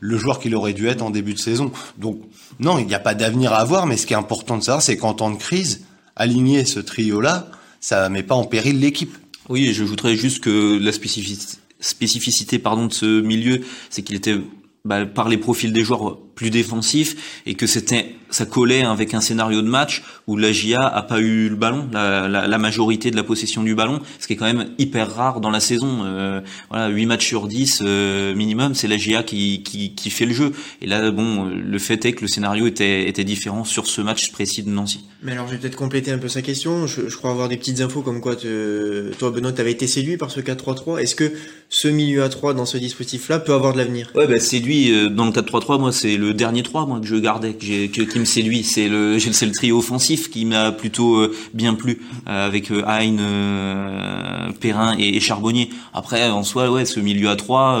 le 0.00 0.16
joueur 0.16 0.40
qu'il 0.40 0.54
aurait 0.54 0.72
dû 0.72 0.88
être 0.88 1.02
en 1.02 1.10
début 1.10 1.34
de 1.34 1.38
saison. 1.38 1.72
Donc, 1.98 2.20
non, 2.58 2.78
il 2.78 2.86
n'y 2.86 2.94
a 2.94 3.00
pas 3.00 3.14
d'avenir 3.14 3.52
à 3.52 3.58
avoir, 3.58 3.86
mais 3.86 3.96
ce 3.98 4.06
qui 4.06 4.14
est 4.14 4.16
important 4.16 4.56
de 4.56 4.62
savoir, 4.62 4.82
c'est 4.82 4.96
qu'en 4.96 5.12
temps 5.12 5.30
de 5.30 5.36
crise, 5.36 5.84
aligner 6.16 6.64
ce 6.64 6.80
trio-là, 6.80 7.50
ça 7.80 8.08
met 8.08 8.22
pas 8.22 8.34
en 8.34 8.44
péril 8.44 8.80
l'équipe. 8.80 9.14
Oui, 9.50 9.66
et 9.66 9.74
j'ajouterais 9.74 10.16
juste 10.16 10.42
que 10.42 10.78
la 10.78 10.92
spécificité, 10.92 11.58
spécificité 11.80 12.58
pardon 12.58 12.86
de 12.86 12.92
ce 12.92 13.20
milieu, 13.20 13.60
c'est 13.90 14.02
qu'il 14.02 14.16
était 14.16 14.38
bah, 14.84 15.04
par 15.04 15.28
les 15.28 15.36
profils 15.36 15.72
des 15.72 15.84
joueurs 15.84 16.18
plus 16.38 16.50
défensifs 16.50 17.42
et 17.46 17.54
que 17.54 17.66
c'était 17.66 18.14
ça 18.30 18.46
collait 18.46 18.82
avec 18.82 19.14
un 19.14 19.20
scénario 19.20 19.62
de 19.62 19.68
match 19.68 20.02
où 20.26 20.36
la 20.36 20.52
GIA 20.52 20.80
a 20.80 21.02
pas 21.02 21.20
eu 21.20 21.48
le 21.48 21.56
ballon, 21.56 21.88
la, 21.92 22.28
la, 22.28 22.46
la, 22.46 22.58
majorité 22.58 23.10
de 23.10 23.16
la 23.16 23.22
possession 23.22 23.62
du 23.62 23.74
ballon, 23.74 24.00
ce 24.18 24.26
qui 24.26 24.34
est 24.34 24.36
quand 24.36 24.44
même 24.44 24.68
hyper 24.78 25.14
rare 25.14 25.40
dans 25.40 25.50
la 25.50 25.60
saison. 25.60 26.02
Euh, 26.04 26.40
voilà, 26.68 26.88
8 26.88 27.06
matchs 27.06 27.26
sur 27.26 27.46
10 27.46 27.80
euh, 27.82 28.34
minimum, 28.34 28.74
c'est 28.74 28.88
la 28.88 28.98
GIA 28.98 29.22
qui, 29.22 29.62
qui, 29.62 29.94
qui, 29.94 30.10
fait 30.10 30.26
le 30.26 30.34
jeu. 30.34 30.52
Et 30.82 30.86
là, 30.86 31.10
bon, 31.10 31.46
le 31.46 31.78
fait 31.78 32.04
est 32.04 32.12
que 32.12 32.20
le 32.20 32.28
scénario 32.28 32.66
était, 32.66 33.08
était 33.08 33.24
différent 33.24 33.64
sur 33.64 33.86
ce 33.86 34.02
match 34.02 34.30
précis 34.32 34.62
de 34.62 34.70
Nancy. 34.70 35.04
Mais 35.22 35.32
alors, 35.32 35.46
je 35.46 35.52
vais 35.52 35.58
peut-être 35.58 35.76
compléter 35.76 36.12
un 36.12 36.18
peu 36.18 36.28
sa 36.28 36.42
question. 36.42 36.86
Je, 36.86 37.08
je 37.08 37.16
crois 37.16 37.30
avoir 37.30 37.48
des 37.48 37.56
petites 37.56 37.80
infos 37.80 38.02
comme 38.02 38.20
quoi 38.20 38.36
te, 38.36 39.10
toi, 39.18 39.30
Benoît, 39.30 39.52
tu 39.52 39.60
avais 39.60 39.72
été 39.72 39.86
séduit 39.86 40.18
par 40.18 40.30
ce 40.30 40.40
4-3-3. 40.40 41.00
Est-ce 41.00 41.14
que 41.14 41.32
ce 41.70 41.88
milieu 41.88 42.22
à 42.22 42.28
3 42.28 42.54
dans 42.54 42.66
ce 42.66 42.76
dispositif-là 42.76 43.38
peut 43.38 43.54
avoir 43.54 43.72
de 43.72 43.78
l'avenir? 43.78 44.10
Ouais, 44.14 44.26
bah, 44.26 44.38
séduit 44.38 44.92
euh, 44.92 45.08
dans 45.08 45.24
le 45.24 45.32
4-3-3, 45.32 45.80
moi, 45.80 45.92
c'est 45.92 46.16
le 46.16 46.27
dernier 46.32 46.62
3 46.62 46.86
moi, 46.86 47.00
que 47.00 47.06
je 47.06 47.16
gardais, 47.16 47.54
que, 47.54 47.86
que 47.86 48.02
qui 48.02 48.18
me 48.18 48.24
séduit. 48.24 48.62
C'est 48.62 48.88
le, 48.88 49.18
c'est 49.32 49.46
le 49.46 49.52
trio 49.52 49.78
offensif 49.78 50.30
qui 50.30 50.44
m'a 50.44 50.72
plutôt 50.72 51.16
euh, 51.16 51.36
bien 51.54 51.74
plu 51.74 52.00
euh, 52.28 52.46
avec 52.46 52.70
euh, 52.70 52.82
Hein, 52.86 54.52
Perrin 54.60 54.96
et, 54.98 55.20
Charbonnier. 55.20 55.70
Après, 55.92 56.28
en 56.30 56.42
soi, 56.42 56.70
ouais, 56.70 56.84
ce 56.84 57.00
milieu 57.00 57.28
à 57.28 57.36
trois, 57.36 57.80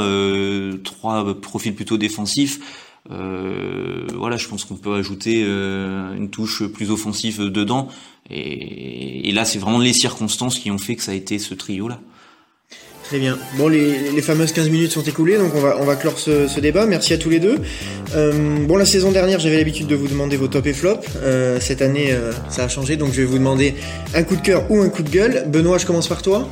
trois 0.84 1.40
profils 1.40 1.74
plutôt 1.74 1.96
défensifs. 1.96 2.60
voilà, 3.08 4.36
je 4.36 4.48
pense 4.48 4.64
qu'on 4.64 4.76
peut 4.76 4.94
ajouter 4.94 5.42
une 5.42 6.28
touche 6.30 6.66
plus 6.66 6.90
offensive 6.90 7.44
dedans. 7.44 7.88
Et, 8.30 9.28
et 9.28 9.32
là, 9.32 9.44
c'est 9.44 9.58
vraiment 9.58 9.78
les 9.78 9.92
circonstances 9.92 10.58
qui 10.58 10.70
ont 10.70 10.78
fait 10.78 10.96
que 10.96 11.02
ça 11.02 11.12
a 11.12 11.14
été 11.14 11.38
ce 11.38 11.54
trio-là. 11.54 12.00
Très 13.08 13.18
bien. 13.18 13.38
Bon, 13.56 13.68
les, 13.68 14.10
les, 14.12 14.20
fameuses 14.20 14.52
15 14.52 14.68
minutes 14.68 14.92
sont 14.92 15.02
écoulées, 15.02 15.38
donc 15.38 15.54
on 15.54 15.60
va, 15.60 15.78
on 15.80 15.84
va 15.84 15.96
clore 15.96 16.18
ce, 16.18 16.46
ce 16.46 16.60
débat. 16.60 16.84
Merci 16.84 17.14
à 17.14 17.18
tous 17.18 17.30
les 17.30 17.40
deux. 17.40 17.56
Euh, 18.14 18.58
bon, 18.66 18.76
la 18.76 18.84
saison 18.84 19.10
dernière, 19.10 19.40
j'avais 19.40 19.56
l'habitude 19.56 19.86
de 19.86 19.96
vous 19.96 20.08
demander 20.08 20.36
vos 20.36 20.46
top 20.46 20.66
et 20.66 20.74
flop. 20.74 21.00
Euh, 21.22 21.58
cette 21.58 21.80
année, 21.80 22.12
euh, 22.12 22.32
ça 22.50 22.64
a 22.64 22.68
changé, 22.68 22.96
donc 22.96 23.14
je 23.14 23.22
vais 23.22 23.26
vous 23.26 23.38
demander 23.38 23.74
un 24.14 24.22
coup 24.24 24.36
de 24.36 24.42
cœur 24.42 24.70
ou 24.70 24.82
un 24.82 24.90
coup 24.90 25.02
de 25.02 25.08
gueule. 25.08 25.44
Benoît, 25.48 25.78
je 25.78 25.86
commence 25.86 26.06
par 26.06 26.20
toi. 26.20 26.46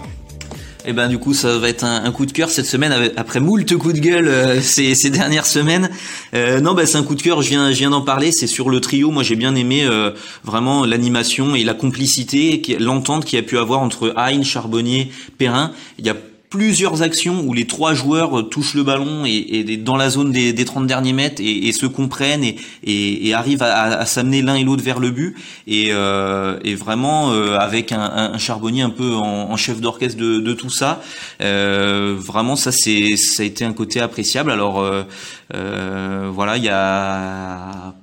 Eh 0.89 0.93
ben 0.93 1.09
du 1.09 1.19
coup 1.19 1.35
ça 1.35 1.59
va 1.59 1.69
être 1.69 1.83
un, 1.83 2.05
un 2.05 2.13
coup 2.13 2.27
de 2.27 2.33
cœur 2.33 2.49
cette 2.49 2.67
semaine 2.67 3.11
après 3.17 3.41
moult 3.41 3.77
coups 3.77 3.95
de 3.95 3.99
gueule 3.99 4.29
euh, 4.29 4.61
ces, 4.63 4.95
ces, 4.95 5.11
dernières 5.11 5.47
semaines. 5.47 5.91
Euh, 6.33 6.61
non 6.61 6.75
bah 6.75 6.87
c'est 6.87 6.97
un 6.97 7.03
coup 7.03 7.17
de 7.17 7.23
cœur, 7.23 7.43
je 7.43 7.49
viens 7.49 7.73
je 7.73 7.79
viens 7.79 7.91
d'en 7.91 8.03
parler, 8.03 8.31
c'est 8.31 8.47
sur 8.47 8.71
le 8.71 8.81
trio. 8.81 9.11
Moi 9.11 9.25
j'ai 9.25 9.35
bien 9.35 9.57
aimé 9.57 9.85
euh, 9.85 10.13
vraiment 10.45 10.87
l'animation 10.87 11.57
et 11.57 11.65
la 11.65 11.75
complicité, 11.75 12.63
l'entente 12.79 13.25
qu'il 13.25 13.37
y 13.37 13.41
a 13.41 13.43
pu 13.43 13.59
avoir 13.59 13.81
entre 13.81 14.15
Hein, 14.17 14.45
Charbonnier, 14.45 15.11
Perrin. 15.39 15.73
Il 15.99 16.07
y 16.07 16.11
a 16.11 16.17
plusieurs 16.51 17.03
actions 17.03 17.43
où 17.45 17.53
les 17.53 17.67
trois 17.67 17.95
joueurs 17.95 18.39
euh, 18.39 18.43
touchent 18.43 18.75
le 18.75 18.83
ballon 18.83 19.25
et, 19.25 19.77
dans 19.77 19.97
la 19.97 20.11
zone 20.11 20.33
des, 20.33 20.53
des 20.53 20.65
30 20.65 20.87
derniers 20.87 21.13
mètres 21.13 21.43
et, 21.45 21.73
se 21.73 21.87
comprennent 21.87 22.45
et, 22.85 23.35
arrivent 23.35 23.63
à, 23.63 24.05
s'amener 24.07 24.43
l'un 24.43 24.55
et 24.55 24.65
l'autre 24.65 24.83
vers 24.83 25.01
le 25.01 25.11
but. 25.11 25.37
Et, 25.67 25.89
euh, 25.91 26.59
vraiment 26.79 27.33
euh, 27.33 27.57
avec 27.59 27.93
un, 27.93 28.37
charbonnier 28.39 28.83
un 28.83 28.91
peu 28.91 29.15
en, 29.15 29.57
chef 29.57 29.81
d'orchestre 29.81 30.19
de, 30.19 30.53
tout 30.53 30.71
ça 30.71 31.01
vraiment 31.41 32.57
ça 32.57 32.73
c'est 32.73 33.17
ça 33.17 33.43
a 33.43 33.47
été 33.47 33.65
un 33.65 33.73
côté 33.73 34.01
appréciable. 34.01 34.51
Alors 34.51 34.85
voilà 35.51 36.57
il 36.57 36.65
y 36.65 36.69
a 36.69 37.95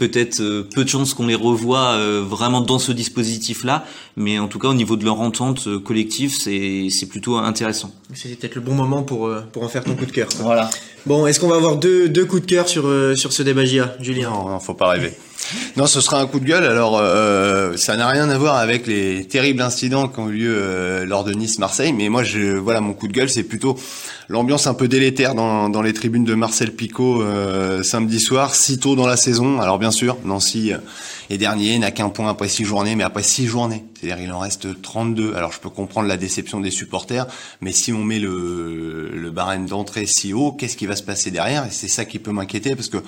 peut-être 0.00 0.40
euh, 0.40 0.66
peu 0.74 0.82
de 0.82 0.88
chances 0.88 1.12
qu'on 1.12 1.26
les 1.26 1.34
revoie 1.34 1.92
euh, 1.92 2.24
vraiment 2.26 2.62
dans 2.62 2.78
ce 2.78 2.90
dispositif-là, 2.90 3.84
mais 4.16 4.38
en 4.38 4.48
tout 4.48 4.58
cas 4.58 4.68
au 4.68 4.74
niveau 4.74 4.96
de 4.96 5.04
leur 5.04 5.20
entente 5.20 5.68
euh, 5.68 5.78
collective, 5.78 6.34
c'est 6.34 6.88
c'est 6.90 7.06
plutôt 7.06 7.36
intéressant. 7.36 7.92
C'est 8.14 8.34
peut-être 8.38 8.54
le 8.54 8.62
bon 8.62 8.74
moment 8.74 9.02
pour 9.02 9.30
pour 9.52 9.62
en 9.62 9.68
faire 9.68 9.84
ton 9.84 9.94
coup 9.94 10.06
de 10.06 10.12
cœur. 10.12 10.28
Voilà. 10.38 10.70
Bon, 11.04 11.26
est-ce 11.26 11.38
qu'on 11.38 11.48
va 11.48 11.56
avoir 11.56 11.76
deux 11.76 12.08
deux 12.08 12.24
coups 12.24 12.42
de 12.42 12.46
cœur 12.46 12.66
sur 12.66 12.90
sur 13.16 13.32
ce 13.32 13.42
débat 13.42 13.64
GIA, 13.64 13.94
Julien? 14.00 14.30
Non, 14.30 14.58
faut 14.58 14.74
pas 14.74 14.88
rêver. 14.88 15.12
Non, 15.76 15.86
ce 15.86 16.00
sera 16.00 16.20
un 16.20 16.26
coup 16.26 16.40
de 16.40 16.44
gueule. 16.44 16.64
Alors, 16.64 16.98
euh, 16.98 17.76
ça 17.76 17.96
n'a 17.96 18.08
rien 18.08 18.28
à 18.28 18.38
voir 18.38 18.56
avec 18.56 18.86
les 18.86 19.24
terribles 19.26 19.62
incidents 19.62 20.08
qui 20.08 20.20
ont 20.20 20.28
eu 20.28 20.32
lieu 20.32 20.54
euh, 20.56 21.06
lors 21.06 21.24
de 21.24 21.32
Nice-Marseille. 21.32 21.92
Mais 21.92 22.08
moi, 22.08 22.22
je, 22.22 22.56
voilà, 22.56 22.80
mon 22.80 22.92
coup 22.92 23.08
de 23.08 23.12
gueule, 23.12 23.30
c'est 23.30 23.42
plutôt 23.42 23.76
l'ambiance 24.28 24.66
un 24.66 24.74
peu 24.74 24.88
délétère 24.88 25.34
dans, 25.34 25.68
dans 25.68 25.82
les 25.82 25.92
tribunes 25.92 26.24
de 26.24 26.34
Marcel 26.34 26.72
Picot 26.72 27.22
euh, 27.22 27.82
samedi 27.82 28.20
soir, 28.20 28.54
si 28.54 28.78
tôt 28.78 28.94
dans 28.96 29.06
la 29.06 29.16
saison. 29.16 29.60
Alors, 29.60 29.78
bien 29.78 29.90
sûr, 29.90 30.18
Nancy 30.24 30.72
est 31.30 31.38
dernier, 31.38 31.78
n'a 31.78 31.90
qu'un 31.90 32.10
point 32.10 32.28
après 32.28 32.48
six 32.48 32.64
journées, 32.64 32.94
mais 32.94 33.04
après 33.04 33.22
six 33.22 33.46
journées. 33.46 33.84
C'est-à-dire, 33.94 34.22
il 34.24 34.32
en 34.32 34.40
reste 34.40 34.80
32. 34.82 35.34
Alors, 35.34 35.52
je 35.52 35.60
peux 35.60 35.70
comprendre 35.70 36.08
la 36.08 36.16
déception 36.16 36.60
des 36.60 36.70
supporters, 36.70 37.26
mais 37.60 37.72
si 37.72 37.92
on 37.92 38.04
met 38.04 38.18
le, 38.18 39.10
le 39.12 39.30
barème 39.30 39.66
d'entrée 39.66 40.06
si 40.06 40.32
haut, 40.32 40.52
qu'est-ce 40.52 40.76
qui 40.76 40.86
va 40.86 40.96
se 40.96 41.02
passer 41.02 41.30
derrière? 41.30 41.66
Et 41.66 41.70
c'est 41.70 41.88
ça 41.88 42.04
qui 42.04 42.18
peut 42.18 42.32
m'inquiéter, 42.32 42.74
parce 42.74 42.88
que 42.88 42.98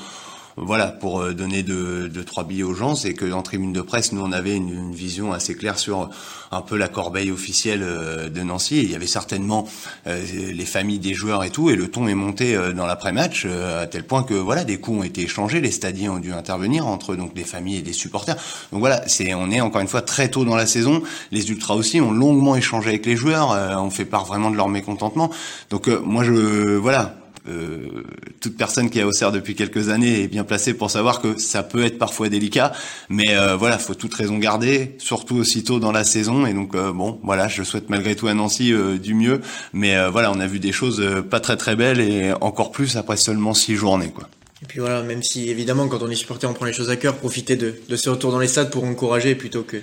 voilà, 0.57 0.89
pour 0.89 1.21
euh, 1.21 1.33
donner 1.33 1.63
deux, 1.63 2.09
deux 2.09 2.25
trois 2.25 2.45
billets 2.45 2.63
aux 2.63 2.75
gens, 2.75 2.95
c'est 2.95 3.15
que 3.15 3.25
dans 3.25 3.43
tribune 3.43 3.73
de 3.73 3.81
presse, 3.81 4.13
nous 4.13 4.21
on 4.21 4.33
avait 4.33 4.57
une, 4.57 4.69
une, 4.69 4.95
vision 4.95 5.33
assez 5.33 5.55
claire 5.55 5.79
sur 5.79 6.11
un 6.51 6.61
peu 6.61 6.77
la 6.77 6.89
corbeille 6.89 7.31
officielle 7.31 7.81
euh, 7.83 8.29
de 8.29 8.43
Nancy. 8.43 8.83
Il 8.83 8.91
y 8.91 8.95
avait 8.95 9.07
certainement 9.07 9.67
euh, 10.07 10.23
les 10.53 10.67
familles 10.67 10.99
des 10.99 11.15
joueurs 11.15 11.43
et 11.45 11.51
tout, 11.51 11.71
et 11.71 11.77
le 11.77 11.89
ton 11.89 12.07
est 12.07 12.15
monté 12.15 12.57
dans 12.75 12.87
l'après-match 12.87 13.47
à 13.47 13.87
tel 13.87 14.05
point 14.05 14.23
que 14.23 14.35
voilà, 14.35 14.65
des 14.65 14.79
coups 14.79 14.99
ont 14.99 15.03
été 15.03 15.23
échangés, 15.23 15.61
les 15.61 15.71
stadiers 15.71 16.09
ont 16.09 16.19
dû 16.19 16.33
intervenir 16.33 16.87
entre 16.87 17.17
donc 17.17 17.35
des 17.35 17.45
familles 17.45 17.79
et 17.79 17.83
des 17.83 17.93
supporters. 17.93 18.37
Donc 18.73 18.81
voilà, 18.81 19.07
c'est 19.09 19.35
on 19.35 19.51
est 19.51 19.61
encore 19.61 19.81
une 19.81 19.89
fois 19.89 20.03
très 20.03 20.29
tôt 20.29 20.45
dans 20.45 20.57
la 20.57 20.67
saison. 20.67 21.03
Les 21.31 21.51
ultras 21.51 21.75
aussi 21.75 22.01
ont 22.01 22.13
longuement 22.13 22.57
échangé 22.57 22.91
avec 22.91 23.07
les 23.07 23.17
joueurs, 23.17 23.51
on 23.83 23.91
fait 23.91 24.05
part 24.05 24.27
vraiment 24.27 24.51
de 24.51 24.57
leur 24.57 24.69
mécontentement. 24.69 25.31
Donc 25.71 25.89
moi 25.89 26.25
je 26.25 26.77
voilà, 26.77 27.22
euh, 27.49 28.05
toute 28.41 28.57
personne 28.57 28.91
qui 28.91 29.01
a 29.01 29.07
Auxerre 29.07 29.33
depuis 29.33 29.55
quelques 29.55 29.89
années 29.89 30.23
est 30.23 30.29
bien 30.29 30.45
placée 30.45 30.75
pour 30.75 30.91
savoir 30.91 31.21
que 31.21 31.39
ça 31.39 31.63
peut 31.63 31.85
être 31.85 31.99
parfois 31.99 32.29
délicat, 32.29 32.73
mais 33.09 33.37
euh, 33.37 33.57
voilà, 33.57 33.79
faut 33.79 33.95
toute 33.95 34.15
raison 34.15 34.39
garder, 34.39 34.95
surtout 34.99 35.37
aussitôt 35.37 35.81
dans 35.81 35.93
la 35.93 36.05
saison. 36.05 36.47
Et 36.47 36.55
donc 36.55 36.75
euh, 36.75 36.93
bon, 36.93 37.19
voilà, 37.23 37.49
je 37.49 37.63
souhaite 37.63 37.91
malgré 37.91 38.15
tout 38.15 38.29
à 38.29 38.35
Nancy 38.35 38.73
euh, 38.73 38.99
du 38.99 39.15
mieux, 39.15 39.41
mais 39.73 39.97
euh, 39.97 40.11
voilà, 40.11 40.31
on 40.31 40.41
a 40.41 40.47
vu 40.47 40.61
des 40.61 40.73
choses 40.73 41.03
pas 41.31 41.41
très 41.41 41.57
très 41.57 41.77
belles 41.77 42.01
et 42.01 42.33
encore 42.41 42.71
plus 42.71 42.97
après 42.97 43.17
seulement 43.17 43.55
six 43.55 43.75
journées, 43.75 44.11
quoi. 44.11 44.29
Et 44.63 44.67
puis 44.67 44.79
voilà, 44.79 45.03
même 45.03 45.25
si 45.25 45.51
évidemment 45.51 45.89
quand 45.89 46.03
on 46.03 46.09
est 46.09 46.15
supporter, 46.15 46.47
on 46.49 46.55
prend 46.55 46.67
les 46.67 46.73
choses 46.73 46.91
à 46.91 46.97
cœur, 46.97 47.17
profiter 47.17 47.57
de, 47.57 47.75
de 47.89 47.97
ce 47.97 48.11
retour 48.11 48.31
dans 48.31 48.39
les 48.39 48.47
stades 48.47 48.71
pour 48.71 48.85
encourager 48.85 49.35
plutôt 49.35 49.63
que 49.63 49.79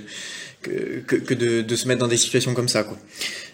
que, 0.62 1.16
que, 1.16 1.34
de, 1.34 1.62
de, 1.62 1.76
se 1.76 1.88
mettre 1.88 2.02
dans 2.02 2.08
des 2.08 2.18
situations 2.18 2.54
comme 2.54 2.68
ça. 2.68 2.84
Quoi. 2.84 2.98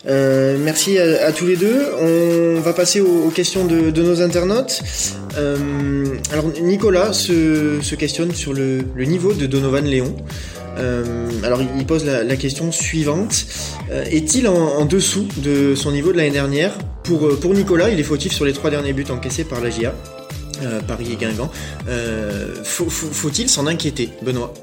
Euh, 0.07 0.57
merci 0.59 0.97
à, 0.97 1.25
à, 1.25 1.31
tous 1.31 1.45
les 1.45 1.55
deux. 1.55 1.85
On 1.99 2.59
va 2.61 2.73
passer 2.73 3.01
aux, 3.01 3.27
aux 3.27 3.29
questions 3.29 3.65
de, 3.65 3.91
de, 3.91 4.01
nos 4.01 4.21
internautes. 4.21 4.81
Euh, 5.37 6.05
alors 6.31 6.47
Nicolas 6.61 7.13
se, 7.13 7.79
se, 7.81 7.95
questionne 7.95 8.33
sur 8.33 8.53
le, 8.53 8.79
le, 8.95 9.05
niveau 9.05 9.33
de 9.33 9.45
Donovan 9.45 9.85
Léon. 9.85 10.15
Euh, 10.77 11.29
alors 11.43 11.61
il 11.61 11.85
pose 11.85 12.05
la, 12.05 12.23
la 12.23 12.35
question 12.35 12.71
suivante. 12.71 13.45
Euh, 13.91 14.03
est-il 14.05 14.47
en, 14.47 14.55
en, 14.55 14.85
dessous 14.85 15.27
de 15.37 15.75
son 15.75 15.91
niveau 15.91 16.11
de 16.11 16.17
l'année 16.17 16.31
dernière? 16.31 16.77
Pour, 17.03 17.39
pour 17.39 17.53
Nicolas, 17.53 17.89
il 17.89 17.99
est 17.99 18.03
fautif 18.03 18.33
sur 18.33 18.45
les 18.45 18.53
trois 18.53 18.71
derniers 18.71 18.93
buts 18.93 19.05
encaissés 19.09 19.43
par 19.43 19.61
la 19.61 19.69
GIA. 19.69 19.93
Euh, 20.63 20.79
Paris 20.81 21.09
et 21.11 21.17
Guingamp. 21.17 21.51
faut, 22.63 22.89
faut-il 22.89 23.47
s'en 23.47 23.67
inquiéter, 23.67 24.09
Benoît? 24.23 24.53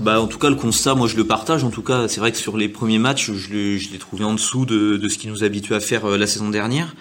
Bah, 0.00 0.20
en 0.20 0.26
tout 0.26 0.38
cas, 0.38 0.48
le 0.48 0.56
constat, 0.56 0.94
moi, 0.94 1.08
je 1.08 1.16
le 1.16 1.24
partage. 1.24 1.64
En 1.64 1.70
tout 1.70 1.82
cas, 1.82 2.08
c'est 2.08 2.20
vrai 2.20 2.32
que 2.32 2.38
sur 2.38 2.56
les 2.56 2.68
premiers 2.68 2.98
matchs, 2.98 3.30
je 3.32 3.52
l'ai 3.52 3.98
trouvé 3.98 4.24
en 4.24 4.34
dessous 4.34 4.66
de, 4.66 4.96
de 4.96 5.08
ce 5.08 5.18
qui 5.18 5.28
nous 5.28 5.44
habituait 5.44 5.76
à 5.76 5.80
faire 5.80 6.04
euh, 6.04 6.18
la 6.18 6.26
saison 6.26 6.50
dernière. 6.50 6.94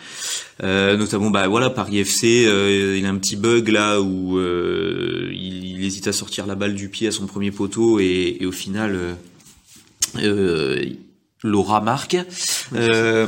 Euh, 0.64 0.98
notamment, 0.98 1.30
bah 1.30 1.48
voilà, 1.48 1.70
Paris 1.70 2.00
FC, 2.00 2.46
euh, 2.46 2.98
il 2.98 3.06
a 3.06 3.10
un 3.10 3.18
petit 3.18 3.36
bug 3.36 3.70
là 3.70 4.02
où 4.02 4.38
euh, 4.38 5.30
il, 5.32 5.66
il, 5.66 5.86
hésite 5.86 6.08
à 6.08 6.14
sortir 6.14 6.46
la 6.46 6.56
balle 6.56 6.76
du 6.76 6.90
pied 6.90 7.08
à 7.08 7.12
son 7.12 7.28
premier 7.28 7.52
poteau 7.52 8.00
et, 8.00 8.38
et 8.42 8.46
au 8.46 8.52
final, 8.52 9.16
euh, 10.18 10.86
Laura 11.44 11.80
Marc 11.80 12.18
euh, 12.76 13.28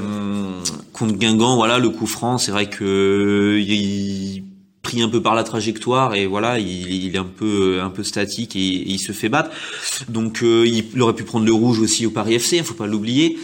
contre 0.92 1.14
Guingamp 1.14 1.56
voilà 1.56 1.80
le 1.80 1.90
coup 1.90 2.08
franc 2.08 2.38
c'est 2.38 2.52
vrai 2.52 2.70
que 2.70 3.58
il 3.58 4.44
pris 4.82 5.02
un 5.02 5.10
peu 5.10 5.22
par 5.22 5.36
la 5.36 5.44
trajectoire 5.44 6.16
et 6.16 6.26
voilà 6.26 6.58
il, 6.60 7.16
est 7.16 7.20
un 7.20 7.24
peu 7.26 7.80
un 7.82 7.90
peu 7.90 8.04
statique 8.04 8.56
et, 8.56 8.60
il 8.60 9.00
se 9.00 9.12
fait 9.12 9.30
battre 9.30 9.52
donc 10.10 10.42
il, 10.42 11.02
aurait 11.02 11.14
pu 11.14 11.24
prendre 11.24 11.46
le 11.46 11.54
rouge 11.54 11.80
aussi 11.80 12.06
au 12.06 12.12
Paris 12.12 12.34
FC 12.34 12.58
il 12.58 12.64
faut 12.64 12.74
pas 12.74 12.88
l'oublier 12.88 13.38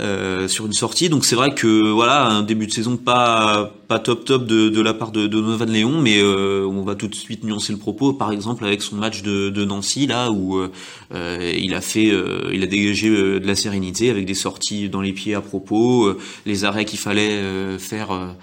euh, 0.00 0.48
sur 0.48 0.64
une 0.64 0.72
sortie. 0.72 1.10
Donc 1.10 1.26
c'est 1.26 1.36
vrai 1.36 1.54
que 1.54 1.90
voilà 1.90 2.24
un 2.26 2.42
début 2.42 2.66
de 2.66 2.72
saison 2.72 2.96
pas 2.96 3.70
pas 3.86 3.98
top 3.98 4.24
top 4.24 4.46
de, 4.46 4.70
de 4.70 4.80
la 4.80 4.94
part 4.94 5.10
de, 5.10 5.26
de 5.26 5.40
Novan 5.40 5.66
Léon, 5.66 6.00
mais 6.00 6.18
euh, 6.22 6.66
on 6.66 6.82
va 6.84 6.94
tout 6.94 7.08
de 7.08 7.14
suite 7.14 7.44
nuancer 7.44 7.72
le 7.72 7.78
propos. 7.78 8.14
Par 8.14 8.32
exemple 8.32 8.64
avec 8.64 8.80
son 8.80 8.96
match 8.96 9.22
de, 9.22 9.50
de 9.50 9.64
Nancy 9.66 10.06
là 10.06 10.30
où 10.30 10.58
euh, 10.58 11.52
il 11.54 11.74
a 11.74 11.82
fait 11.82 12.10
il 12.52 12.62
a 12.62 12.66
dégagé 12.66 13.10
de 13.10 13.46
la 13.46 13.54
sérénité 13.54 14.08
avec 14.08 14.24
des 14.24 14.34
sorties 14.34 14.88
dans 14.88 15.02
les 15.02 15.12
pieds 15.12 15.34
à 15.34 15.42
propos, 15.42 16.10
les 16.46 16.64
arrêts 16.64 16.86
qu'il 16.86 16.98
fallait 16.98 17.78
faire 17.78 18.36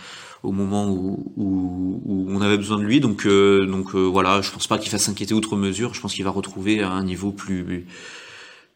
au 0.43 0.51
moment 0.51 0.89
où, 0.89 1.33
où, 1.35 2.01
où, 2.05 2.25
on 2.29 2.41
avait 2.41 2.57
besoin 2.57 2.77
de 2.77 2.83
lui. 2.83 2.99
Donc, 2.99 3.27
donc 3.27 3.95
voilà, 3.95 4.41
je 4.41 4.51
pense 4.51 4.67
pas 4.67 4.77
qu'il 4.77 4.89
fasse 4.89 5.03
s'inquiéter 5.03 5.33
outre 5.33 5.55
mesure. 5.55 5.93
Je 5.93 6.01
pense 6.01 6.13
qu'il 6.13 6.23
va 6.23 6.31
retrouver 6.31 6.81
un 6.81 7.03
niveau 7.03 7.31
plus 7.31 7.85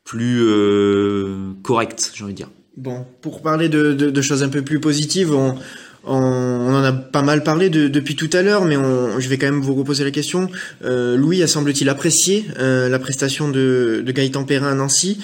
plus 0.04 0.44
correct, 1.64 2.12
j'ai 2.14 2.24
envie 2.24 2.34
de 2.34 2.38
dire. 2.38 2.50
Bon, 2.78 3.06
pour 3.22 3.42
parler 3.42 3.68
de, 3.68 3.94
de, 3.94 4.10
de, 4.10 4.22
choses 4.22 4.44
un 4.44 4.50
peu 4.50 4.62
plus 4.62 4.80
positives, 4.80 5.34
on, 5.34 5.56
on, 6.04 6.16
on 6.16 6.74
en 6.74 6.84
a 6.84 6.94
pas 6.94 7.22
mal 7.22 7.44
parlé 7.44 7.70
de, 7.70 7.88
depuis 7.88 8.16
tout 8.16 8.30
à 8.34 8.42
l'heure, 8.42 8.66
mais 8.66 8.78
on, 8.78 9.20
je 9.20 9.30
vais 9.30 9.38
quand 9.38 9.48
même 9.48 9.62
vous 9.62 9.76
reposer 9.76 10.04
la 10.04 10.12
question. 10.12 10.50
Euh, 10.84 11.18
Louis 11.18 11.44
a 11.44 11.48
semble-t-il 11.48 11.90
apprécié 11.90 12.46
euh, 12.60 12.90
la 12.90 13.00
prestation 13.00 13.50
de, 13.50 14.02
de 14.06 14.12
Gaëtan 14.12 14.46
Perrin 14.46 14.72
à 14.72 14.74
Nancy. 14.74 15.20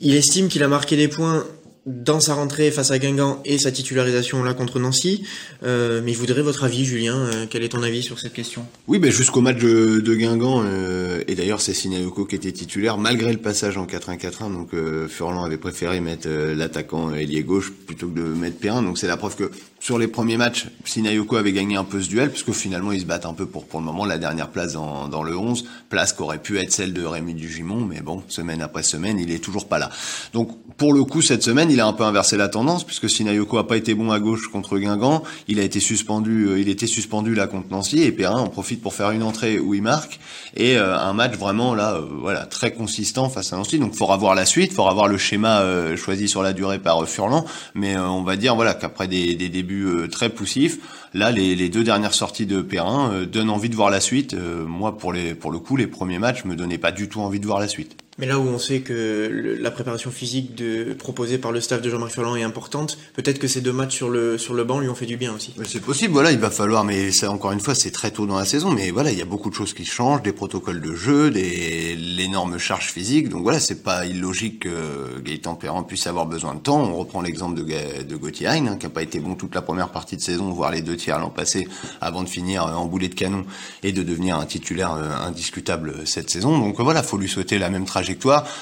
Il 0.00 0.14
estime 0.14 0.48
qu'il 0.48 0.62
a 0.62 0.68
marqué 0.68 0.96
des 0.96 1.08
points 1.08 1.44
dans 1.86 2.20
sa 2.20 2.34
rentrée 2.34 2.70
face 2.70 2.90
à 2.90 2.98
Guingamp 2.98 3.40
et 3.44 3.58
sa 3.58 3.72
titularisation 3.72 4.42
là 4.42 4.54
contre 4.54 4.78
Nancy. 4.78 5.24
Euh, 5.62 6.00
mais 6.04 6.12
je 6.12 6.18
voudrais 6.18 6.42
votre 6.42 6.64
avis, 6.64 6.84
Julien. 6.84 7.16
Euh, 7.16 7.46
quel 7.48 7.62
est 7.62 7.70
ton 7.70 7.82
avis 7.82 8.02
sur 8.02 8.18
cette 8.18 8.32
question? 8.32 8.66
Oui, 8.86 8.98
ben 8.98 9.10
jusqu'au 9.10 9.40
match 9.40 9.58
de, 9.58 10.00
de 10.00 10.14
Guingamp, 10.14 10.62
euh, 10.64 11.22
et 11.26 11.34
d'ailleurs 11.34 11.60
c'est 11.60 11.74
Sinayoko 11.74 12.26
qui 12.26 12.36
était 12.36 12.52
titulaire, 12.52 12.98
malgré 12.98 13.32
le 13.32 13.38
passage 13.38 13.78
en 13.78 13.86
4-1-4-1. 13.86 14.52
Donc 14.52 14.70
Furlan 15.08 15.44
avait 15.44 15.58
préféré 15.58 16.00
mettre 16.00 16.28
l'attaquant 16.28 17.14
ailier 17.14 17.42
gauche 17.42 17.72
plutôt 17.86 18.08
que 18.08 18.20
de 18.20 18.24
mettre 18.24 18.58
Perrin. 18.58 18.82
Donc 18.82 18.98
c'est 18.98 19.08
la 19.08 19.16
preuve 19.16 19.36
que 19.36 19.50
sur 19.80 19.98
les 19.98 20.08
premiers 20.08 20.36
matchs, 20.36 20.66
Sinayoko 20.84 21.36
avait 21.36 21.52
gagné 21.52 21.76
un 21.76 21.84
peu 21.84 22.02
ce 22.02 22.08
duel, 22.08 22.30
puisque 22.30 22.52
finalement 22.52 22.92
ils 22.92 23.00
se 23.00 23.06
battent 23.06 23.24
un 23.24 23.32
peu 23.32 23.46
pour 23.46 23.64
pour 23.64 23.80
le 23.80 23.86
moment 23.86 24.04
la 24.04 24.18
dernière 24.18 24.50
place 24.50 24.74
dans, 24.74 25.08
dans 25.08 25.22
le 25.22 25.34
11, 25.36 25.64
place 25.88 26.12
qui 26.12 26.20
aurait 26.22 26.38
pu 26.38 26.58
être 26.58 26.70
celle 26.70 26.92
de 26.92 27.02
Rémi 27.02 27.32
Dugimon, 27.32 27.80
mais 27.80 28.02
bon, 28.02 28.22
semaine 28.28 28.60
après 28.60 28.82
semaine, 28.82 29.18
il 29.18 29.30
est 29.30 29.42
toujours 29.42 29.66
pas 29.66 29.78
là. 29.78 29.90
Donc 30.34 30.50
pour 30.76 30.92
le 30.92 31.04
coup, 31.04 31.22
cette 31.22 31.42
semaine, 31.42 31.70
il 31.70 31.80
a 31.80 31.86
un 31.86 31.92
peu 31.94 32.04
inversé 32.04 32.36
la 32.36 32.48
tendance, 32.48 32.84
puisque 32.84 33.08
Sinayoko 33.08 33.56
a 33.58 33.66
pas 33.66 33.76
été 33.76 33.94
bon 33.94 34.10
à 34.10 34.20
gauche 34.20 34.48
contre 34.48 34.78
Guingamp, 34.78 35.22
il 35.48 35.58
a 35.60 35.62
été 35.62 35.80
suspendu, 35.80 36.46
euh, 36.46 36.60
il 36.60 36.68
était 36.68 36.86
suspendu 36.86 37.34
là 37.34 37.46
contre 37.46 37.68
Nancy, 37.70 38.02
et 38.02 38.12
Perrin 38.12 38.40
en 38.40 38.48
profite 38.48 38.82
pour 38.82 38.92
faire 38.92 39.10
une 39.12 39.22
entrée 39.22 39.58
où 39.58 39.72
il 39.74 39.82
marque, 39.82 40.20
et 40.56 40.76
euh, 40.76 40.98
un 40.98 41.12
match 41.14 41.36
vraiment 41.36 41.74
là, 41.74 41.94
euh, 41.94 42.06
voilà, 42.20 42.44
très 42.44 42.72
consistant 42.72 43.28
face 43.28 43.52
à 43.52 43.56
Nancy. 43.56 43.78
Donc, 43.78 43.94
faudra 43.94 44.16
voir 44.16 44.34
la 44.34 44.44
suite, 44.44 44.72
faudra 44.72 44.92
voir 44.92 45.08
le 45.08 45.16
schéma 45.16 45.64
choisi 45.96 46.28
sur 46.28 46.42
la 46.42 46.52
durée 46.52 46.78
par 46.78 47.06
Furlan, 47.08 47.44
mais 47.74 47.96
on 47.96 48.22
va 48.22 48.36
dire 48.36 48.54
voilà 48.54 48.74
qu'après 48.74 49.08
des, 49.08 49.34
des 49.34 49.48
débuts 49.48 49.69
euh, 49.70 50.08
très 50.08 50.30
poussif. 50.30 50.78
Là, 51.14 51.30
les, 51.30 51.68
deux 51.68 51.84
dernières 51.84 52.14
sorties 52.14 52.46
de 52.46 52.62
Perrin 52.62 53.12
euh, 53.12 53.26
donnent 53.26 53.50
envie 53.50 53.68
de 53.68 53.76
voir 53.76 53.90
la 53.90 54.00
suite. 54.00 54.34
Euh, 54.34 54.64
moi, 54.64 54.96
pour, 54.96 55.14
pour 55.40 55.50
le 55.50 55.58
coup, 55.58 55.76
les 55.76 55.86
premiers 55.86 56.18
matchs 56.18 56.44
me 56.44 56.56
donnaient 56.56 56.78
pas 56.78 56.92
du 56.92 57.08
tout 57.08 57.20
envie 57.20 57.40
de 57.40 57.46
voir 57.46 57.60
la 57.60 57.68
suite. 57.68 57.99
Mais 58.20 58.26
là 58.26 58.38
où 58.38 58.42
on 58.42 58.58
sait 58.58 58.80
que 58.80 59.56
la 59.58 59.70
préparation 59.70 60.10
physique 60.10 60.62
proposée 60.98 61.38
par 61.38 61.52
le 61.52 61.60
staff 61.60 61.80
de 61.80 61.88
Jean-Marc 61.88 62.12
Furlan 62.12 62.36
est 62.36 62.42
importante, 62.42 62.98
peut-être 63.14 63.38
que 63.38 63.48
ces 63.48 63.62
deux 63.62 63.72
mats 63.72 63.88
sur 63.88 64.10
le, 64.10 64.36
banc 64.64 64.80
lui 64.80 64.88
ont 64.88 64.94
fait 64.94 65.06
du 65.06 65.16
bien 65.16 65.34
aussi. 65.34 65.54
C'est 65.66 65.80
possible, 65.80 66.12
voilà, 66.12 66.30
il 66.30 66.38
va 66.38 66.50
falloir, 66.50 66.84
mais 66.84 67.10
encore 67.24 67.52
une 67.52 67.60
fois, 67.60 67.74
c'est 67.74 67.90
très 67.90 68.10
tôt 68.10 68.26
dans 68.26 68.36
la 68.36 68.44
saison, 68.44 68.70
mais 68.70 68.90
voilà, 68.90 69.10
il 69.10 69.18
y 69.18 69.22
a 69.22 69.26
beaucoup 69.26 69.48
de 69.48 69.54
choses 69.54 69.72
qui 69.72 69.86
changent, 69.86 70.22
des 70.22 70.32
protocoles 70.32 70.82
de 70.82 70.94
jeu, 70.94 71.28
l'énorme 71.28 72.58
charge 72.58 72.92
physique, 72.92 73.30
donc 73.30 73.42
voilà, 73.42 73.58
c'est 73.58 73.82
pas 73.82 74.04
illogique 74.04 74.60
que 74.60 75.18
Gaëtan 75.20 75.54
Perrin 75.54 75.82
puisse 75.82 76.06
avoir 76.06 76.26
besoin 76.26 76.54
de 76.54 76.60
temps. 76.60 76.82
On 76.82 76.96
reprend 76.96 77.22
l'exemple 77.22 77.58
de, 77.58 78.16
Gauthier 78.16 78.48
Hein, 78.48 78.76
qui 78.76 78.86
n'a 78.86 78.90
pas 78.90 79.02
été 79.02 79.18
bon 79.18 79.34
toute 79.34 79.54
la 79.54 79.62
première 79.62 79.90
partie 79.90 80.16
de 80.16 80.20
saison, 80.20 80.50
voire 80.50 80.70
les 80.70 80.82
deux 80.82 80.96
tiers 80.96 81.18
l'an 81.18 81.30
passé, 81.30 81.68
avant 82.00 82.22
de 82.22 82.28
finir 82.28 82.64
en 82.64 82.84
boulet 82.86 83.08
de 83.08 83.14
canon 83.14 83.44
et 83.82 83.92
de 83.92 84.02
devenir 84.02 84.36
un 84.36 84.44
titulaire 84.44 84.94
euh, 84.94 85.10
indiscutable 85.26 86.06
cette 86.06 86.30
saison. 86.30 86.58
Donc 86.58 86.80
voilà, 86.80 87.02
faut 87.02 87.16
lui 87.16 87.28
souhaiter 87.28 87.58
la 87.58 87.70
même 87.70 87.84
trajectoire 87.84 88.09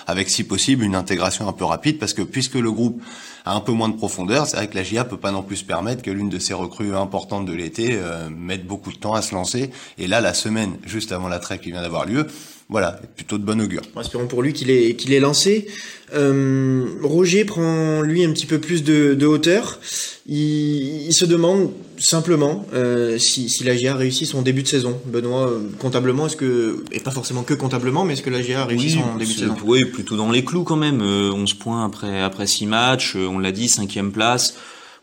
avec 0.07 0.29
si 0.31 0.45
possible 0.45 0.85
une 0.85 0.95
intégration 0.95 1.49
un 1.49 1.53
peu 1.53 1.65
rapide, 1.65 1.99
parce 1.99 2.15
que 2.15 2.23
puisque 2.23 2.55
le 2.55 2.71
groupe 2.71 3.03
a 3.45 3.55
un 3.55 3.61
peu 3.61 3.73
moins 3.73 3.89
de 3.89 3.97
profondeur, 3.97 4.47
c'est 4.47 4.57
vrai 4.57 4.69
que 4.69 4.75
la 4.75 4.83
GIA 4.83 5.05
peut 5.05 5.17
pas 5.17 5.31
non 5.31 5.43
plus 5.43 5.57
se 5.57 5.65
permettre 5.65 6.03
que 6.03 6.11
l'une 6.11 6.29
de 6.29 6.39
ses 6.39 6.55
recrues 6.55 6.95
importantes 6.95 7.47
de 7.47 7.53
l'été 7.53 7.91
euh, 7.93 8.29
mette 8.31 8.67
beaucoup 8.67 8.93
de 8.93 8.99
temps 8.99 9.15
à 9.15 9.23
se 9.23 9.35
lancer. 9.35 9.71
Et 9.99 10.07
là, 10.07 10.21
la 10.21 10.35
semaine 10.35 10.77
juste 10.85 11.13
avant 11.13 11.29
la 11.29 11.39
trêve 11.39 11.61
qui 11.61 11.71
vient 11.71 11.83
d'avoir 11.83 12.05
lieu, 12.05 12.27
voilà, 12.69 13.01
plutôt 13.17 13.39
de 13.39 13.45
bon 13.45 13.61
augure. 13.61 13.81
Espérons 13.99 14.27
pour 14.27 14.43
lui 14.43 14.53
qu'il 14.53 14.71
est, 14.71 14.95
qu'il 14.95 15.15
est 15.15 15.21
lancé. 15.21 15.69
Euh, 16.15 16.87
Roger 17.03 17.47
prend 17.47 18.03
lui 18.03 18.25
un 18.25 18.33
petit 18.33 18.45
peu 18.45 18.59
plus 18.59 18.85
de, 18.85 19.25
hauteur. 19.25 19.79
Il, 20.27 21.13
se 21.13 21.25
demande 21.25 21.71
simplement 21.99 22.67
euh, 22.73 23.19
si, 23.19 23.49
si 23.49 23.65
la 23.65 23.77
GIA 23.77 23.93
a 23.93 23.97
réussi 23.97 24.27
son 24.27 24.43
début 24.43 24.63
de 24.63 24.69
saison. 24.69 25.01
Benoît, 25.07 25.49
euh, 25.49 25.61
comptablement, 25.79 26.27
est-ce 26.27 26.37
que, 26.37 26.85
et 26.93 27.01
pas 27.01 27.11
forcément 27.11 27.43
que 27.43 27.55
comptablement, 27.55 28.05
mais 28.05 28.15
est-ce 28.15 28.23
que 28.23 28.31
la 28.31 28.43
GIA 28.43 28.63
a 28.63 28.65
réussi 28.65 28.91
son 28.91 29.17
début 29.17 29.35
de 29.35 29.39
saison? 29.39 29.57
Oui, 29.65 29.85
plutôt 29.85 30.17
dans 30.17 30.31
les 30.31 30.45
clous 30.45 30.65
quand 30.65 30.77
même. 30.77 31.03
11 31.03 31.55
points 31.55 31.85
après, 31.85 32.23
après 32.23 32.47
6 32.47 32.67
matchs, 32.67 33.17
on 33.17 33.39
l'a 33.39 33.53
dit, 33.53 33.69
cinquième 33.69 34.13
place. 34.13 34.55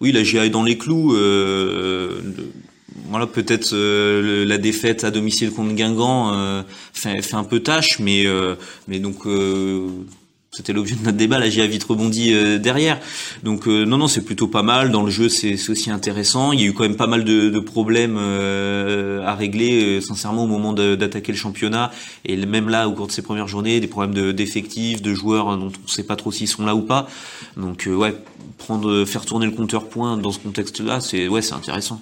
Oui, 0.02 0.12
la 0.12 0.24
GIA 0.24 0.46
est 0.46 0.50
dans 0.50 0.64
les 0.64 0.78
clous. 0.78 1.16
Euh, 1.16 2.22
voilà, 3.10 3.28
peut-être 3.28 3.74
euh, 3.74 4.46
la 4.46 4.58
défaite 4.58 5.04
à 5.04 5.12
domicile 5.12 5.52
contre 5.52 5.74
Guingamp 5.74 6.34
euh, 6.34 6.64
fait, 6.94 7.22
fait, 7.22 7.36
un 7.36 7.44
peu 7.44 7.60
tâche, 7.60 8.00
mais 8.00 8.26
euh, 8.26 8.56
mais 8.88 9.00
donc 9.00 9.26
c'était 10.56 10.74
l'objet 10.74 10.96
de 10.96 11.04
notre 11.04 11.18
débat. 11.18 11.40
Là, 11.40 11.50
j'y 11.50 11.62
a 11.62 11.68
vite 11.68 11.84
rebondi 11.84 12.34
derrière. 12.60 13.00
Donc 13.44 13.68
non, 13.68 13.98
non, 13.98 14.08
c'est 14.08 14.22
plutôt 14.22 14.48
pas 14.48 14.64
mal. 14.64 14.92
Dans 14.92 15.04
le 15.04 15.12
jeu, 15.12 15.30
c'est 15.30 15.70
aussi 15.70 15.92
intéressant. 15.92 16.52
Il 16.52 16.62
y 16.62 16.64
a 16.64 16.68
eu 16.68 16.74
quand 16.74 16.84
même 16.84 16.96
pas 16.96 17.08
mal 17.08 17.24
de, 17.24 17.50
de 17.50 17.60
problèmes 17.60 18.18
à 18.18 19.36
régler, 19.36 20.02
sincèrement, 20.02 20.44
au 20.44 20.48
moment 20.48 20.74
d'attaquer 20.74 21.32
le 21.32 21.38
championnat. 21.38 21.92
Et 22.26 22.38
même 22.46 22.70
là, 22.70 22.88
au 22.88 22.94
cours 22.94 23.08
de 23.08 23.12
ces 23.12 23.22
premières 23.22 23.48
journées, 23.48 23.80
des 23.80 23.88
problèmes 23.88 24.34
d'effectifs, 24.34 25.02
de, 25.02 25.14
joueurs 25.14 25.58
dont 25.58 25.68
on 25.68 25.84
ne 25.84 25.90
sait 25.90 26.04
pas 26.04 26.16
trop 26.16 26.32
s'ils 26.32 26.48
sont 26.48 26.66
là 26.66 26.76
ou 26.76 26.82
pas. 26.82 27.08
Donc 27.58 27.88
ouais, 27.92 28.14
faire 29.06 29.26
tourner 29.26 29.46
le 29.46 29.52
compteur 29.52 29.88
point 29.88 30.18
dans 30.18 30.32
ce 30.32 30.40
contexte-là, 30.40 31.00
c'est 31.00 31.28
ouais, 31.28 31.42
c'est 31.42 31.54
intéressant. 31.54 32.02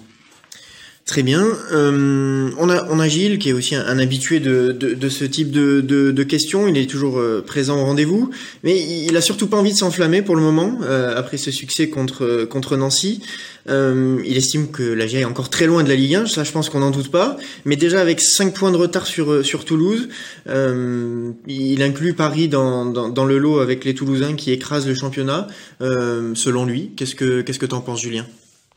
Très 1.06 1.22
bien. 1.22 1.46
Euh, 1.70 2.50
on, 2.56 2.70
a, 2.70 2.86
on 2.88 2.98
a 2.98 3.08
Gilles, 3.08 3.38
qui 3.38 3.50
est 3.50 3.52
aussi 3.52 3.74
un, 3.74 3.98
habitué 3.98 4.40
de, 4.40 4.72
de, 4.72 5.08
ce 5.10 5.26
type 5.26 5.50
de, 5.50 5.82
de, 5.82 6.22
questions. 6.22 6.66
Il 6.66 6.78
est 6.78 6.88
toujours 6.88 7.18
euh, 7.18 7.44
présent 7.46 7.78
au 7.78 7.84
rendez-vous. 7.84 8.30
Mais 8.62 8.80
il 8.80 9.14
a 9.14 9.20
surtout 9.20 9.46
pas 9.46 9.58
envie 9.58 9.72
de 9.72 9.76
s'enflammer 9.76 10.22
pour 10.22 10.34
le 10.34 10.40
moment, 10.40 10.78
euh, 10.82 11.14
après 11.14 11.36
ce 11.36 11.50
succès 11.50 11.90
contre, 11.90 12.46
contre 12.48 12.78
Nancy. 12.78 13.20
Il 13.68 14.36
estime 14.36 14.70
que 14.70 14.82
la 14.82 15.06
GIA 15.06 15.20
est 15.20 15.24
encore 15.24 15.50
très 15.50 15.66
loin 15.66 15.84
de 15.84 15.90
la 15.90 15.94
Ligue 15.94 16.14
1, 16.14 16.26
ça 16.26 16.42
je 16.44 16.52
pense 16.52 16.70
qu'on 16.70 16.80
n'en 16.80 16.90
doute 16.90 17.10
pas. 17.10 17.36
Mais 17.66 17.76
déjà 17.76 18.00
avec 18.00 18.20
5 18.20 18.54
points 18.54 18.70
de 18.70 18.76
retard 18.76 19.06
sur, 19.06 19.44
sur 19.44 19.64
Toulouse, 19.64 20.08
il 20.46 21.82
inclut 21.82 22.14
Paris 22.14 22.48
dans, 22.48 22.86
dans, 22.86 23.08
dans, 23.08 23.24
le 23.24 23.38
lot 23.38 23.60
avec 23.60 23.84
les 23.84 23.94
Toulousains 23.94 24.34
qui 24.34 24.52
écrasent 24.52 24.86
le 24.86 24.94
championnat. 24.94 25.48
selon 25.80 26.66
lui, 26.66 26.92
qu'est-ce 26.96 27.14
que 27.14 27.40
qu'est-ce 27.42 27.58
que 27.58 27.66
t'en 27.66 27.80
penses, 27.80 28.02
Julien? 28.02 28.26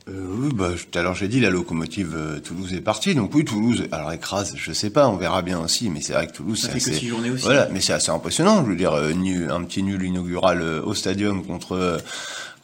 Oui, 0.10 0.50
bah, 0.54 0.70
tout 0.72 0.98
à 0.98 1.02
l'heure 1.02 1.16
j'ai 1.16 1.28
dit 1.28 1.40
la 1.40 1.50
locomotive 1.50 2.14
euh, 2.16 2.40
Toulouse 2.40 2.74
est 2.74 2.82
partie, 2.82 3.14
donc 3.14 3.34
oui 3.36 3.44
Toulouse, 3.44 3.88
alors 3.92 4.12
écrase, 4.12 4.54
je 4.56 4.72
sais 4.72 4.90
pas, 4.90 5.08
on 5.10 5.18
verra 5.18 5.42
bien 5.42 5.60
aussi, 5.60 5.90
mais 5.90 6.02
c'est 6.02 6.14
vrai 6.14 6.28
que 6.28 6.34
Toulouse 6.34 6.60
c'est 6.62 6.76
assez, 6.76 6.92
aussi. 6.92 7.12
voilà, 7.44 7.68
mais 7.72 7.82
c'est 7.82 7.94
assez 7.94 8.12
impressionnant, 8.12 8.64
je 8.64 8.70
veux 8.70 8.76
dire, 8.78 8.94
euh, 8.94 9.12
un 9.50 9.64
petit 9.64 9.84
nul 9.84 10.04
inaugural 10.04 10.62
au 10.62 10.94
stadium 10.94 11.46
contre 11.46 12.00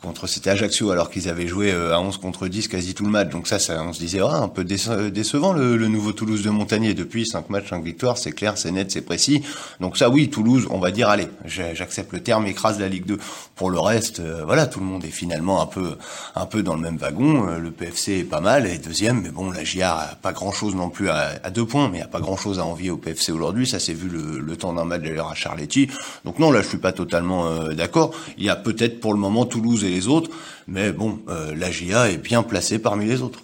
contre 0.04 0.28
c'était 0.28 0.50
Ajaccio 0.50 0.92
alors 0.92 1.10
qu'ils 1.10 1.30
avaient 1.30 1.48
joué 1.48 1.72
euh, 1.72 1.96
à 1.96 2.02
11 2.02 2.18
contre 2.18 2.48
10 2.48 2.68
quasi 2.68 2.94
tout 2.94 3.06
le 3.06 3.10
match. 3.10 3.30
Donc 3.30 3.48
ça, 3.48 3.58
ça 3.58 3.82
on 3.84 3.94
se 3.94 4.00
disait 4.00 4.20
ah, 4.22 4.36
un 4.36 4.50
peu 4.50 4.64
décevant 4.66 5.54
le, 5.54 5.78
le, 5.78 5.88
nouveau 5.88 6.12
Toulouse 6.12 6.44
de 6.44 6.50
Montagnier 6.50 6.94
depuis 6.94 7.26
5 7.26 7.50
matchs 7.50 7.70
5 7.70 7.84
victoires, 7.84 8.18
c'est 8.18 8.34
clair, 8.34 8.58
c'est 8.58 8.72
net, 8.72 8.92
c'est 8.92 9.02
précis. 9.02 9.42
Donc 9.80 9.98
ça 9.98 10.10
oui, 10.10 10.30
Toulouse, 10.30 10.68
on 10.70 10.80
va 10.80 10.92
dire 10.92 11.10
allez, 11.10 11.30
j'accepte 11.46 12.12
le 12.12 12.20
terme 12.20 12.46
écrase 12.46 12.80
la 12.80 12.90
Ligue 12.90 13.06
2. 13.06 13.18
Pour 13.56 13.70
le 13.70 13.80
reste, 13.80 14.20
euh, 14.20 14.44
voilà, 14.46 14.68
tout 14.68 14.80
le 14.80 14.86
monde 14.86 15.06
est 15.06 15.10
finalement 15.10 15.62
un 15.62 15.66
peu 15.66 15.96
un 16.36 16.46
peu 16.46 16.64
dans 16.64 16.76
le 16.76 16.82
même 16.82 16.98
wagon, 16.98 17.48
euh, 17.48 17.60
le 17.60 17.72
PFC 17.72 18.20
est 18.20 18.24
pas 18.24 18.42
mal 18.42 18.68
et 18.68 18.78
deuxième 18.78 19.22
mais 19.22 19.30
bon, 19.30 19.52
la 19.52 19.64
GIA 19.64 19.96
a 19.96 20.16
pas 20.16 20.34
grand-chose 20.34 20.76
non 20.76 20.90
plus 20.90 21.10
à, 21.10 21.32
à, 21.44 21.50
deux 21.50 21.66
points, 21.66 21.88
mais 21.90 22.02
a 22.02 22.08
pas 22.08 22.20
grand-chose 22.20 22.60
à 22.60 22.66
envier 22.66 22.90
au 22.90 22.98
PFC 22.98 23.32
aujourd'hui, 23.32 23.66
ça 23.66 23.80
s'est 23.80 23.94
vu 23.94 24.10
le, 24.10 24.40
le, 24.40 24.58
temps 24.58 24.74
d'un 24.74 24.84
match 24.84 25.02
d'ailleurs 25.02 25.30
à 25.30 25.36
Charletti. 25.36 25.90
Donc 26.26 26.40
non, 26.40 26.52
là 26.52 26.62
je 26.62 26.68
suis 26.68 26.78
pas 26.78 26.92
totalement 26.92 27.70
d'accord. 27.70 28.12
Il 28.38 28.44
y 28.44 28.50
a 28.50 28.56
peut-être 28.56 29.00
pour 29.00 29.14
le 29.14 29.20
moment 29.20 29.46
Toulouse 29.46 29.84
les 29.94 30.08
autres. 30.08 30.30
Mais 30.68 30.92
bon, 30.92 31.20
euh, 31.30 31.56
la 31.56 31.72
GIA 31.72 32.10
est 32.10 32.18
bien 32.18 32.44
placée 32.44 32.80
parmi 32.80 33.06
les 33.06 33.22
autres. 33.22 33.40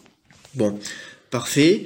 Bon. 0.56 0.80
Parfait. 1.32 1.86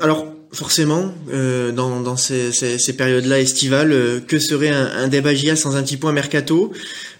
alors 0.00 0.26
forcément, 0.52 1.12
dans, 1.28 2.00
dans 2.00 2.16
ces, 2.16 2.52
ces, 2.52 2.78
ces 2.78 2.92
périodes-là 2.96 3.40
estivales, 3.40 4.22
que 4.28 4.38
serait 4.38 4.68
un, 4.68 4.86
un 4.86 5.08
débat 5.08 5.34
sans 5.56 5.76
un 5.76 5.82
petit 5.82 5.96
point 5.96 6.12
mercato? 6.12 6.72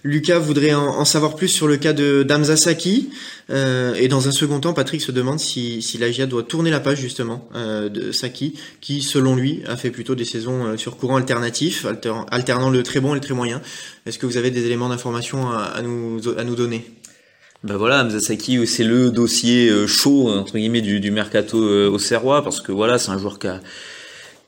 Lucas 0.05 0.37
voudrait 0.37 0.75
en, 0.75 1.03
savoir 1.03 1.35
plus 1.35 1.47
sur 1.47 1.67
le 1.67 1.77
cas 1.77 1.91
de 1.91 2.21
Damza 2.21 2.55
Saki. 2.55 3.09
Euh, 3.49 3.95
et 3.95 4.07
dans 4.07 4.27
un 4.27 4.31
second 4.31 4.59
temps, 4.59 4.73
Patrick 4.73 5.01
se 5.01 5.11
demande 5.11 5.39
si, 5.39 5.81
si 5.81 5.97
la 5.97 6.11
GIA 6.11 6.27
doit 6.27 6.43
tourner 6.43 6.69
la 6.69 6.79
page 6.79 6.99
justement 6.99 7.49
euh, 7.55 7.89
de 7.89 8.11
Saki, 8.11 8.53
qui 8.81 9.01
selon 9.01 9.35
lui 9.35 9.63
a 9.67 9.75
fait 9.75 9.89
plutôt 9.89 10.13
des 10.13 10.23
saisons 10.23 10.63
euh, 10.65 10.77
sur 10.77 10.97
courant 10.97 11.17
alternatif, 11.17 11.87
alternant 12.29 12.69
le 12.69 12.83
très 12.83 12.99
bon 12.99 13.13
et 13.13 13.15
le 13.15 13.21
très 13.21 13.33
moyen. 13.33 13.63
Est-ce 14.05 14.19
que 14.19 14.27
vous 14.27 14.37
avez 14.37 14.51
des 14.51 14.67
éléments 14.67 14.89
d'information 14.89 15.49
à, 15.49 15.81
nous, 15.81 16.21
à 16.37 16.43
nous 16.43 16.55
donner? 16.55 16.85
Ben 17.65 17.77
voilà, 17.77 18.07
Saki, 18.19 18.65
c'est 18.65 18.83
le 18.83 19.09
dossier 19.09 19.87
chaud 19.87 20.29
entre 20.29 20.57
guillemets 20.57 20.81
du, 20.81 20.99
du 20.99 21.11
mercato 21.11 21.57
au 21.57 21.99
Serrois 21.99 22.43
parce 22.43 22.61
que 22.61 22.71
voilà, 22.71 22.97
c'est 22.97 23.11
un 23.11 23.17
joueur 23.17 23.39
qui 23.39 23.47
a 23.47 23.59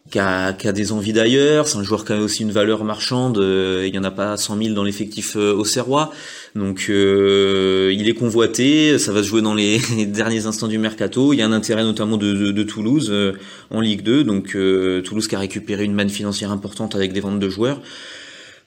qui 0.09 0.19
a, 0.19 0.53
qui 0.53 0.67
a, 0.67 0.71
des 0.71 0.91
envies 0.91 1.13
d'ailleurs. 1.13 1.67
C'est 1.67 1.77
un 1.77 1.83
joueur 1.83 2.05
qui 2.05 2.13
a 2.13 2.17
aussi 2.17 2.43
une 2.43 2.51
valeur 2.51 2.83
marchande. 2.83 3.37
Euh, 3.37 3.85
il 3.87 3.93
y 3.93 3.99
en 3.99 4.03
a 4.03 4.11
pas 4.11 4.37
100 4.37 4.57
000 4.57 4.73
dans 4.73 4.83
l'effectif 4.83 5.35
euh, 5.35 5.53
au 5.53 5.65
Serrois. 5.65 6.11
Donc 6.55 6.87
euh, 6.89 7.91
il 7.93 8.07
est 8.07 8.13
convoité. 8.13 8.97
Ça 8.99 9.11
va 9.11 9.21
se 9.23 9.27
jouer 9.27 9.41
dans 9.41 9.53
les, 9.53 9.79
derniers 10.07 10.45
instants 10.45 10.67
du 10.67 10.77
mercato. 10.77 11.33
Il 11.33 11.37
y 11.37 11.41
a 11.41 11.45
un 11.45 11.51
intérêt 11.51 11.83
notamment 11.83 12.17
de, 12.17 12.33
de, 12.33 12.51
de 12.51 12.63
Toulouse 12.63 13.13
en 13.69 13.81
Ligue 13.81 14.01
2. 14.01 14.23
Donc 14.23 14.57
Toulouse 15.03 15.27
qui 15.27 15.35
a 15.35 15.39
récupéré 15.39 15.83
une 15.83 15.93
manne 15.93 16.09
financière 16.09 16.51
importante 16.51 16.95
avec 16.95 17.13
des 17.13 17.19
ventes 17.19 17.39
de 17.39 17.49
joueurs. 17.49 17.81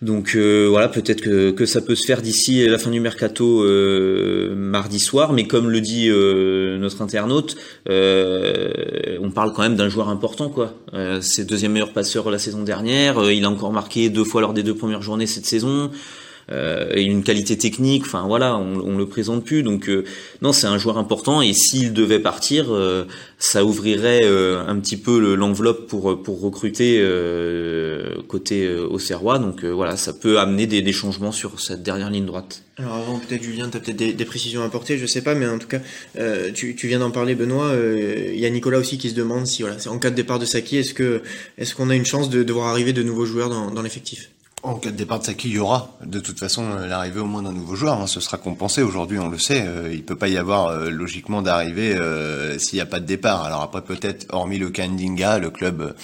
Donc 0.02 0.34
euh, 0.34 0.66
voilà, 0.66 0.88
peut-être 0.88 1.20
que, 1.20 1.66
ça 1.66 1.82
peut 1.82 1.94
se 1.94 2.06
faire 2.06 2.22
d'ici 2.22 2.66
la 2.66 2.78
fin 2.78 2.90
du 2.90 3.00
mercato 3.00 3.62
euh, 3.62 4.54
mardi 4.56 4.98
soir, 4.98 5.34
mais 5.34 5.46
comme 5.46 5.68
le 5.68 5.82
dit 5.82 6.08
euh, 6.08 6.78
notre 6.78 7.02
internaute, 7.02 7.56
on 7.86 9.30
parle 9.30 9.52
quand 9.52 9.62
même 9.62 9.76
d'un 9.76 9.90
joueur 9.90 10.08
important, 10.08 10.48
quoi. 10.48 10.74
c'est 11.20 11.46
deuxième 11.46 11.72
meilleur 11.72 11.92
passeur 11.92 12.30
la 12.30 12.38
saison 12.38 12.62
dernière, 12.62 13.30
il 13.30 13.44
a 13.44 13.50
encore 13.50 13.72
marqué 13.72 14.08
deux 14.08 14.24
fois 14.24 14.40
lors 14.40 14.54
des 14.54 14.62
deux 14.62 14.74
premières 14.74 15.02
journées 15.02 15.26
cette 15.26 15.46
saison 15.46 15.90
et 16.50 17.02
une 17.02 17.22
qualité 17.22 17.56
technique. 17.56 18.02
Enfin 18.06 18.24
voilà, 18.26 18.56
on, 18.56 18.80
on 18.80 18.98
le 18.98 19.06
présente 19.06 19.44
plus. 19.44 19.62
Donc 19.62 19.88
euh, 19.88 20.04
non, 20.42 20.52
c'est 20.52 20.66
un 20.66 20.78
joueur 20.78 20.98
important. 20.98 21.42
Et 21.42 21.52
s'il 21.52 21.92
devait 21.92 22.18
partir, 22.18 22.72
euh, 22.74 23.04
ça 23.38 23.64
ouvrirait 23.64 24.20
euh, 24.24 24.64
un 24.66 24.78
petit 24.80 24.96
peu 24.96 25.34
l'enveloppe 25.34 25.86
pour 25.86 26.22
pour 26.22 26.40
recruter 26.40 27.00
côté 28.28 28.68
Auxerrois. 28.76 29.38
Donc 29.38 29.64
voilà, 29.64 29.96
ça 29.96 30.12
peut 30.12 30.38
amener 30.38 30.66
des, 30.66 30.82
des, 30.82 30.92
changements 30.92 31.32
sur 31.32 31.60
cette 31.60 31.82
dernière 31.82 32.10
ligne 32.10 32.26
droite. 32.26 32.62
Alors 32.76 32.94
avant, 32.94 33.18
peut-être 33.18 33.42
Julien, 33.42 33.68
tu 33.68 33.76
as 33.76 33.80
peut-être 33.80 33.96
des, 33.96 34.12
des, 34.12 34.24
précisions 34.24 34.62
à 34.62 34.66
apporter, 34.66 34.96
je 34.96 35.06
sais 35.06 35.22
pas, 35.22 35.34
mais 35.34 35.46
en 35.46 35.58
tout 35.58 35.68
cas, 35.68 35.80
tu, 36.54 36.74
tu, 36.74 36.88
viens 36.88 36.98
d'en 36.98 37.10
parler, 37.10 37.34
Benoît. 37.34 37.74
Il 37.74 38.38
y 38.38 38.46
a 38.46 38.50
Nicolas 38.50 38.78
aussi 38.78 38.98
qui 38.98 39.10
se 39.10 39.14
demande 39.14 39.46
si 39.46 39.62
voilà, 39.62 39.76
en 39.88 39.98
cas 39.98 40.10
de 40.10 40.16
départ 40.16 40.38
de 40.38 40.44
Saki, 40.44 40.78
est-ce 40.78 40.94
que 40.94 41.22
est-ce 41.58 41.74
qu'on 41.74 41.90
a 41.90 41.96
une 41.96 42.06
chance 42.06 42.30
de, 42.30 42.42
de 42.42 42.52
voir 42.52 42.68
arriver 42.68 42.92
de 42.92 43.02
nouveaux 43.02 43.26
joueurs 43.26 43.50
dans, 43.50 43.70
dans 43.70 43.82
l'effectif? 43.82 44.30
En 44.62 44.74
cas 44.74 44.90
de 44.90 44.96
départ 44.96 45.20
de 45.20 45.24
Saki, 45.24 45.48
il 45.48 45.54
y 45.54 45.58
aura 45.58 45.90
de 46.04 46.20
toute 46.20 46.38
façon 46.38 46.64
euh, 46.64 46.86
l'arrivée 46.86 47.20
au 47.20 47.24
moins 47.26 47.42
d'un 47.42 47.52
nouveau 47.52 47.76
joueur. 47.76 48.00
Hein. 48.00 48.06
Ce 48.06 48.20
sera 48.20 48.36
compensé 48.36 48.82
aujourd'hui, 48.82 49.18
on 49.18 49.28
le 49.28 49.38
sait. 49.38 49.64
Euh, 49.66 49.90
il 49.92 50.04
peut 50.04 50.16
pas 50.16 50.28
y 50.28 50.36
avoir 50.36 50.66
euh, 50.66 50.90
logiquement 50.90 51.40
d'arrivée 51.40 51.98
s'il 52.58 52.76
n'y 52.76 52.82
a 52.82 52.86
pas 52.86 53.00
de 53.00 53.06
départ. 53.06 53.44
Alors 53.44 53.62
après 53.62 53.82
peut-être, 53.82 54.26
hormis 54.30 54.58
le 54.58 54.70
Kandinga, 54.70 55.38
le 55.38 55.50
club, 55.50 55.94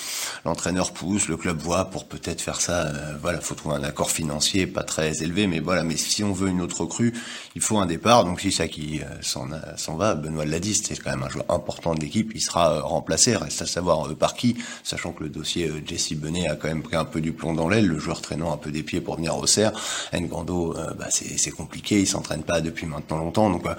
l'entraîneur 0.45 0.92
pousse, 0.92 1.29
le 1.29 1.37
club 1.37 1.59
voit 1.59 1.87
pour 1.87 2.07
peut-être 2.07 2.40
faire 2.40 2.61
ça. 2.61 2.87
voilà, 3.21 3.40
faut 3.40 3.55
trouver 3.55 3.77
un 3.77 3.85
accord 3.85 4.11
financier 4.11 4.66
pas 4.66 4.83
très 4.83 5.23
élevé, 5.23 5.47
mais 5.47 5.61
voilà. 5.61 5.83
Mais 5.83 5.97
si 5.97 6.25
on 6.25 6.33
veut 6.33 6.49
une 6.49 6.61
autre 6.61 6.81
recrue, 6.81 7.12
il 7.55 7.62
faut 7.62 7.79
un 7.79 7.87
départ. 7.87 8.25
Donc 8.25 8.40
si 8.40 8.53
Saki 8.53 9.01
s'en 9.21 9.97
va, 9.97 10.14
Benoît 10.14 10.45
l'a 10.45 10.61
dit, 10.61 10.75
c'est 10.75 10.99
quand 10.99 11.11
même 11.11 11.23
un 11.23 11.29
joueur 11.29 11.47
important 11.51 11.95
de 11.95 12.01
l'équipe. 12.01 12.33
Il 12.35 12.40
sera 12.40 12.81
remplacé. 12.81 13.37
Reste 13.37 13.62
à 13.62 13.66
savoir 13.66 14.14
par 14.14 14.35
qui, 14.35 14.57
sachant 14.83 15.12
que 15.12 15.25
le 15.25 15.31
dossier 15.31 15.71
Jesse 15.85 16.14
Benet 16.14 16.49
a 16.49 16.57
quand 16.57 16.69
même 16.69 16.83
pris 16.83 16.97
un 16.97 17.05
peu 17.05 17.21
du 17.21 17.33
plomb 17.33 17.55
dans 17.55 17.69
l'aile. 17.69 17.87
Le 17.87 17.99
joueur 17.99 18.21
traînant 18.21 18.45
un 18.52 18.56
peu 18.56 18.70
des 18.70 18.82
pieds 18.82 19.00
pour 19.00 19.16
venir 19.16 19.37
au 19.37 19.46
cerf. 19.46 19.72
Ngando, 20.12 20.74
euh, 20.76 20.92
bah, 20.98 21.06
c'est 21.11 21.50
compliqué, 21.50 22.00
il 22.00 22.06
s'entraîne 22.06 22.42
pas 22.42 22.61
depuis 22.61 22.87
maintenant 22.87 23.18
longtemps, 23.18 23.50
donc 23.50 23.64
bah, 23.64 23.76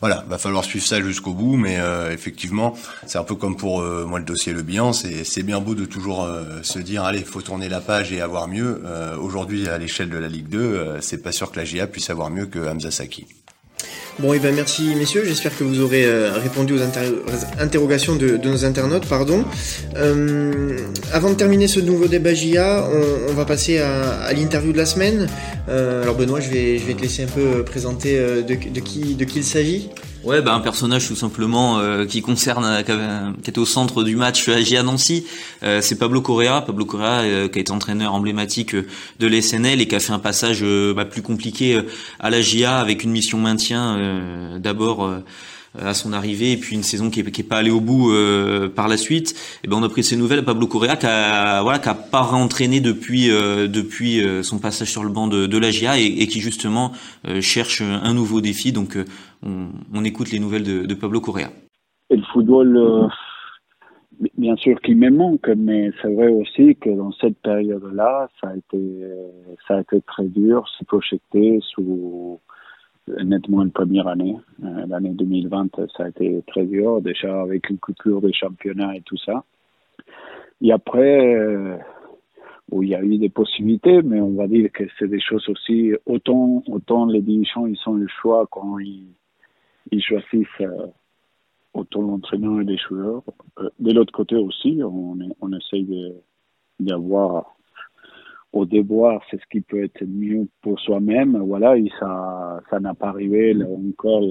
voilà, 0.00 0.24
va 0.28 0.38
falloir 0.38 0.64
suivre 0.64 0.86
ça 0.86 1.00
jusqu'au 1.00 1.32
bout, 1.32 1.56
mais 1.56 1.78
euh, 1.78 2.12
effectivement, 2.12 2.76
c'est 3.06 3.18
un 3.18 3.24
peu 3.24 3.34
comme 3.34 3.56
pour 3.56 3.80
euh, 3.80 4.04
moi 4.06 4.18
le 4.18 4.24
dossier 4.24 4.52
Le 4.52 4.62
Bihan, 4.62 4.92
c'est 4.92 5.42
bien 5.42 5.60
beau 5.60 5.74
de 5.74 5.84
toujours 5.84 6.26
se 6.62 6.78
dire 6.78 7.04
allez, 7.04 7.22
faut 7.22 7.42
tourner 7.42 7.68
la 7.68 7.80
page 7.80 8.12
et 8.12 8.20
avoir 8.20 8.48
mieux. 8.48 8.82
Aujourd'hui, 9.20 9.68
à 9.68 9.78
l'échelle 9.78 10.10
de 10.10 10.18
la 10.18 10.28
Ligue 10.28 10.48
2, 10.48 10.98
c'est 11.00 11.22
pas 11.22 11.32
sûr 11.32 11.50
que 11.50 11.58
la 11.58 11.64
GIA 11.64 11.86
puisse 11.86 12.10
avoir 12.10 12.30
mieux 12.30 12.46
que 12.46 12.58
Hamza 12.58 12.90
Saki. 12.90 13.26
Bon, 14.18 14.32
et 14.32 14.36
eh 14.36 14.40
ben 14.40 14.54
merci 14.54 14.94
messieurs, 14.94 15.24
j'espère 15.26 15.56
que 15.58 15.62
vous 15.62 15.80
aurez 15.80 16.06
euh, 16.06 16.38
répondu 16.38 16.72
aux, 16.72 16.80
interrogations 17.60 18.16
de, 18.16 18.38
nos 18.38 18.64
internautes. 18.64 19.06
Pardon. 19.06 19.44
Euh, 19.94 20.78
avant 21.12 21.28
de 21.28 21.34
terminer 21.34 21.66
ce 21.66 21.80
nouveau 21.80 22.06
débat 22.08 22.32
JA, 22.32 22.88
on, 23.28 23.34
va 23.34 23.44
passer 23.44 23.78
à, 23.78 24.32
l'interview 24.32 24.72
de 24.72 24.78
la 24.78 24.86
semaine. 24.86 25.28
Euh, 25.68 26.02
alors 26.02 26.14
Benoît, 26.14 26.40
je 26.40 26.48
vais, 26.48 26.94
te 26.94 27.02
laisser 27.02 27.24
un 27.24 27.26
peu 27.26 27.62
présenter 27.62 28.18
de 28.42 28.54
qui 28.54 29.16
il 29.18 29.44
s'agit. 29.44 29.90
Ouais, 30.26 30.42
bah 30.42 30.54
un 30.54 30.60
personnage 30.60 31.06
tout 31.06 31.14
simplement 31.14 31.78
euh, 31.78 32.04
qui 32.04 32.20
concerne, 32.20 32.64
euh, 32.64 33.32
qui, 33.44 33.50
était 33.50 33.60
au 33.60 33.64
centre 33.64 34.02
du 34.02 34.16
match 34.16 34.48
à 34.48 34.82
Nancy. 34.82 35.24
Euh, 35.62 35.80
c'est 35.80 35.96
Pablo 35.96 36.20
Correa. 36.20 36.62
Pablo 36.62 36.84
Correa 36.84 37.48
qui 37.48 37.58
a 37.58 37.60
été 37.60 37.70
entraîneur 37.70 38.12
emblématique 38.12 38.74
de 38.74 39.26
l'SNL 39.28 39.80
et 39.80 39.86
qui 39.86 39.94
a 39.94 40.00
fait 40.00 40.12
un 40.12 40.18
passage 40.18 40.64
bah, 40.96 41.04
plus 41.04 41.22
compliqué 41.22 41.80
à 42.18 42.30
la 42.30 42.42
GIA 42.42 42.76
avec 42.78 43.04
une 43.04 43.12
mission 43.12 43.38
maintien 43.38 44.58
d'abord 44.58 45.08
à 45.80 45.94
son 45.94 46.12
arrivée 46.12 46.52
et 46.52 46.56
puis 46.56 46.76
une 46.76 46.82
saison 46.82 47.10
qui 47.10 47.20
est, 47.20 47.48
pas 47.48 47.56
allée 47.56 47.70
au 47.70 47.80
bout 47.80 48.12
euh, 48.12 48.68
par 48.68 48.88
la 48.88 48.96
suite. 48.96 49.34
Et 49.64 49.68
ben 49.68 49.76
on 49.76 49.82
a 49.82 49.88
pris 49.88 50.02
ces 50.02 50.16
nouvelles 50.16 50.40
à 50.40 50.42
Pablo 50.42 50.66
Correa 50.66 50.96
qui 50.96 51.06
a 51.06 51.62
voilà 51.62 51.78
qui 51.78 51.88
a 51.88 51.94
pas 51.94 52.22
réentraîné 52.22 52.80
depuis 52.80 53.30
euh, 53.30 53.68
depuis 53.68 54.22
euh, 54.22 54.42
son 54.42 54.58
passage 54.58 54.90
sur 54.90 55.04
le 55.04 55.10
banc 55.10 55.26
de, 55.26 55.46
de 55.46 55.58
la 55.58 55.70
GIA 55.70 55.98
et, 55.98 56.26
qui 56.26 56.40
justement 56.40 56.92
cherche 57.40 57.82
un 57.82 58.14
nouveau 58.14 58.40
défi. 58.40 58.72
Donc 58.72 58.98
on, 59.42 60.04
écoute 60.04 60.30
les 60.30 60.38
nouvelles 60.38 60.62
de, 60.64 60.94
Pablo 60.94 61.20
Correa. 61.20 61.48
Et 62.10 62.16
le 62.16 62.22
football 62.32 63.10
bien 64.38 64.56
sûr 64.56 64.80
qu'il 64.80 64.96
me 64.96 65.10
manque, 65.10 65.48
mais 65.56 65.90
c'est 66.00 66.12
vrai 66.12 66.28
aussi 66.28 66.74
que 66.76 66.90
dans 66.90 67.12
cette 67.12 67.38
période-là, 67.38 68.28
ça 68.40 68.48
a 68.48 68.56
été, 68.56 69.02
ça 69.68 69.76
a 69.76 69.80
été 69.80 70.00
très 70.02 70.24
dur, 70.24 70.66
se 70.78 70.84
projeter 70.84 71.60
sous, 71.62 72.40
nettement 73.08 73.62
une 73.62 73.70
première 73.70 74.08
année. 74.08 74.36
Euh, 74.64 74.86
l'année 74.86 75.10
2020, 75.10 75.88
ça 75.96 76.04
a 76.04 76.08
été 76.08 76.42
très 76.46 76.64
dur, 76.66 77.00
déjà 77.00 77.42
avec 77.42 77.70
une 77.70 77.78
coupure 77.78 78.20
des 78.20 78.32
championnats 78.32 78.96
et 78.96 79.02
tout 79.02 79.16
ça. 79.18 79.44
Et 80.60 80.72
après, 80.72 81.34
euh, 81.34 81.76
où 82.70 82.82
il 82.82 82.90
y 82.90 82.94
a 82.94 83.02
eu 83.02 83.18
des 83.18 83.28
possibilités, 83.28 84.02
mais 84.02 84.20
on 84.20 84.34
va 84.34 84.48
dire 84.48 84.70
que 84.72 84.84
c'est 84.98 85.08
des 85.08 85.20
choses 85.20 85.48
aussi, 85.48 85.92
autant, 86.06 86.62
autant 86.66 87.06
les 87.06 87.22
dirigeants, 87.22 87.66
ils 87.66 87.78
ont 87.86 87.94
le 87.94 88.08
choix 88.08 88.46
quand 88.50 88.78
ils, 88.78 89.06
ils 89.92 90.02
choisissent 90.02 90.46
euh, 90.60 90.86
autant 91.74 92.02
l'entraîneur 92.02 92.60
et 92.60 92.64
les 92.64 92.78
joueurs. 92.78 93.22
de 93.78 93.92
l'autre 93.92 94.12
côté 94.12 94.34
aussi, 94.36 94.80
on, 94.82 95.18
on 95.40 95.52
essaye 95.52 96.14
d'avoir 96.80 97.55
au 98.56 98.64
déboire, 98.66 99.20
c'est 99.30 99.40
ce 99.40 99.46
qui 99.50 99.60
peut 99.60 99.84
être 99.84 100.04
mieux 100.06 100.48
pour 100.62 100.78
soi-même. 100.80 101.36
Voilà, 101.38 101.76
et 101.76 101.90
ça, 101.98 102.60
ça 102.70 102.80
n'a 102.80 102.94
pas 102.94 103.08
arrivé 103.08 103.56
encore 103.62 104.22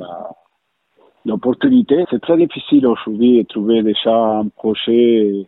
l'opportunité. 1.26 2.06
C'est 2.10 2.22
très 2.22 2.38
difficile 2.38 2.86
aujourd'hui 2.88 3.38
de 3.38 3.48
trouver 3.48 3.84
déjà 3.84 4.16
un 4.16 4.48
projet 4.48 5.48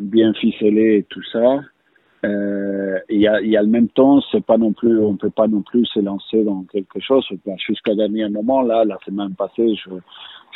bien 0.00 0.32
ficelé 0.34 0.98
et 0.98 1.02
tout 1.04 1.22
ça. 1.32 1.60
Euh, 2.24 2.98
y 3.10 3.26
a 3.26 3.62
le 3.62 3.68
même 3.68 3.88
temps, 3.88 4.20
c'est 4.32 4.44
pas 4.44 4.56
non 4.56 4.72
plus, 4.72 4.98
on 4.98 5.16
peut 5.16 5.30
pas 5.30 5.46
non 5.46 5.62
plus 5.62 5.84
se 5.86 6.00
lancer 6.00 6.42
dans 6.42 6.64
quelque 6.64 7.00
chose. 7.00 7.26
Jusqu'à 7.66 7.94
dernier 7.94 8.28
moment, 8.28 8.62
là, 8.62 8.84
la 8.84 8.98
semaine 9.04 9.34
passée, 9.34 9.74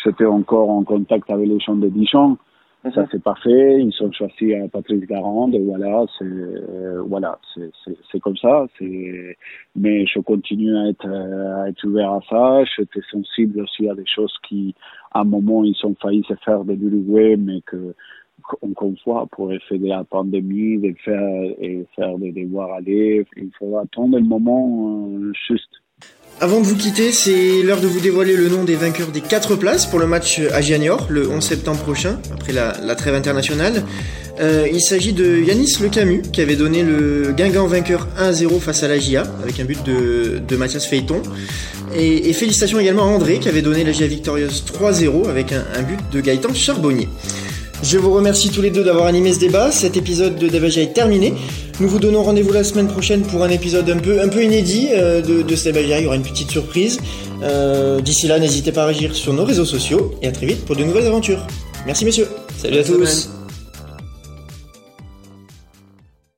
j'étais 0.04 0.24
encore 0.24 0.70
en 0.70 0.82
contact 0.82 1.30
avec 1.30 1.48
les 1.48 1.61
gens 1.61 1.76
de 1.76 1.88
Dijon. 1.88 2.38
Ça 2.82 3.06
c'est 3.10 3.22
parfait. 3.22 3.80
Ils 3.80 3.92
sont 3.92 4.10
choisis 4.12 4.54
à 4.54 4.68
Patrice 4.68 5.04
Garande. 5.06 5.56
Voilà, 5.56 6.04
c'est 6.16 6.24
euh, 6.24 7.02
voilà, 7.06 7.38
c'est 8.12 8.20
comme 8.20 8.36
ça. 8.36 8.66
Mais 8.80 10.06
je 10.06 10.20
continue 10.20 10.76
à 10.76 10.88
être 10.88 11.08
à 11.08 11.68
être 11.68 11.84
ouvert 11.84 12.12
à 12.12 12.20
ça. 12.30 12.64
J'étais 12.76 13.00
sensible 13.10 13.62
aussi 13.62 13.88
à 13.88 13.94
des 13.94 14.06
choses 14.06 14.32
qui, 14.48 14.74
à 15.12 15.20
un 15.20 15.24
moment, 15.24 15.64
ils 15.64 15.76
ont 15.84 15.96
failli 16.00 16.22
se 16.28 16.34
faire 16.44 16.64
de 16.64 16.72
l'Uruguay, 16.72 17.36
mais 17.36 17.60
que 17.62 17.94
une 18.62 18.96
fois, 18.98 19.26
pour 19.32 19.52
effet 19.52 19.78
de 19.78 19.86
la 19.86 20.04
pandémie, 20.04 20.78
de 20.78 20.94
faire 21.04 21.42
et 21.58 21.84
faire 21.96 22.16
des 22.18 22.32
devoirs 22.32 22.72
aller, 22.74 23.26
il 23.36 23.50
faudra 23.58 23.82
attendre 23.82 24.18
le 24.18 24.24
moment 24.24 25.08
euh, 25.08 25.32
juste. 25.48 25.82
Avant 26.40 26.61
de 26.61 26.66
vous 26.66 26.77
quitter, 26.77 27.11
c'est 27.11 27.62
l'heure 27.62 27.81
de 27.81 27.88
vous 27.88 27.98
dévoiler 27.98 28.37
le 28.37 28.48
nom 28.48 28.62
des 28.62 28.77
vainqueurs 28.77 29.09
des 29.09 29.20
4 29.20 29.57
places 29.57 29.87
pour 29.87 29.98
le 29.98 30.07
match 30.07 30.40
à 30.53 30.61
Gianior 30.61 31.09
le 31.11 31.29
11 31.29 31.42
septembre 31.42 31.81
prochain, 31.81 32.20
après 32.33 32.53
la, 32.53 32.94
trêve 32.94 33.16
internationale. 33.16 33.83
Euh, 34.38 34.68
il 34.72 34.81
s'agit 34.81 35.12
de 35.12 35.37
Yanis 35.37 35.79
Le 35.81 35.88
Camus 35.88 36.22
qui 36.33 36.40
avait 36.40 36.55
donné 36.55 36.85
le 36.85 37.33
Guingamp 37.37 37.66
vainqueur 37.66 38.07
1-0 38.20 38.61
face 38.61 38.85
à 38.85 38.88
la 38.88 39.01
GIA 39.01 39.24
avec 39.42 39.59
un 39.59 39.64
but 39.64 39.83
de, 39.85 40.57
Mathias 40.57 40.87
Feiton. 40.87 41.22
Et, 41.96 42.33
félicitations 42.35 42.79
également 42.79 43.03
à 43.03 43.07
André 43.07 43.40
qui 43.40 43.48
avait 43.48 43.62
donné 43.62 43.83
la 43.83 43.90
GIA 43.90 44.07
victorieuse 44.07 44.62
3-0 44.81 45.29
avec 45.29 45.51
un, 45.51 45.83
but 45.83 45.98
de 46.12 46.20
Gaëtan 46.20 46.55
Charbonnier. 46.55 47.09
Je 47.83 47.98
vous 47.98 48.12
remercie 48.12 48.51
tous 48.51 48.62
les 48.62 48.70
deux 48.70 48.85
d'avoir 48.85 49.07
animé 49.07 49.33
ce 49.33 49.40
débat. 49.40 49.72
Cet 49.72 49.96
épisode 49.96 50.37
de 50.37 50.46
Débagia 50.46 50.83
est 50.83 50.94
terminé. 50.94 51.35
Nous 51.80 51.88
vous 51.88 52.00
donnons 52.00 52.24
rendez-vous 52.24 52.52
la 52.52 52.64
semaine 52.64 52.88
prochaine 52.88 53.22
pour 53.22 53.44
un 53.44 53.50
épisode 53.50 53.88
un 53.88 53.98
peu, 53.98 54.20
un 54.20 54.28
peu 54.28 54.42
inédit 54.42 54.88
euh, 54.92 55.22
de, 55.22 55.42
de. 55.42 55.80
Il 55.80 56.02
y 56.02 56.06
aura 56.06 56.16
une 56.16 56.22
petite 56.22 56.50
surprise. 56.50 56.98
Euh, 57.42 58.00
D'ici 58.00 58.26
là, 58.26 58.40
n'hésitez 58.40 58.72
pas 58.72 58.82
à 58.82 58.86
réagir 58.86 59.14
sur 59.14 59.32
nos 59.32 59.44
réseaux 59.44 59.64
sociaux 59.64 60.12
et 60.20 60.26
à 60.26 60.32
très 60.32 60.46
vite 60.46 60.64
pour 60.64 60.74
de 60.74 60.82
nouvelles 60.82 61.06
aventures. 61.06 61.46
Merci 61.86 62.04
messieurs. 62.04 62.26
Salut 62.56 62.78
à 62.78 62.84
tous. 62.84 63.38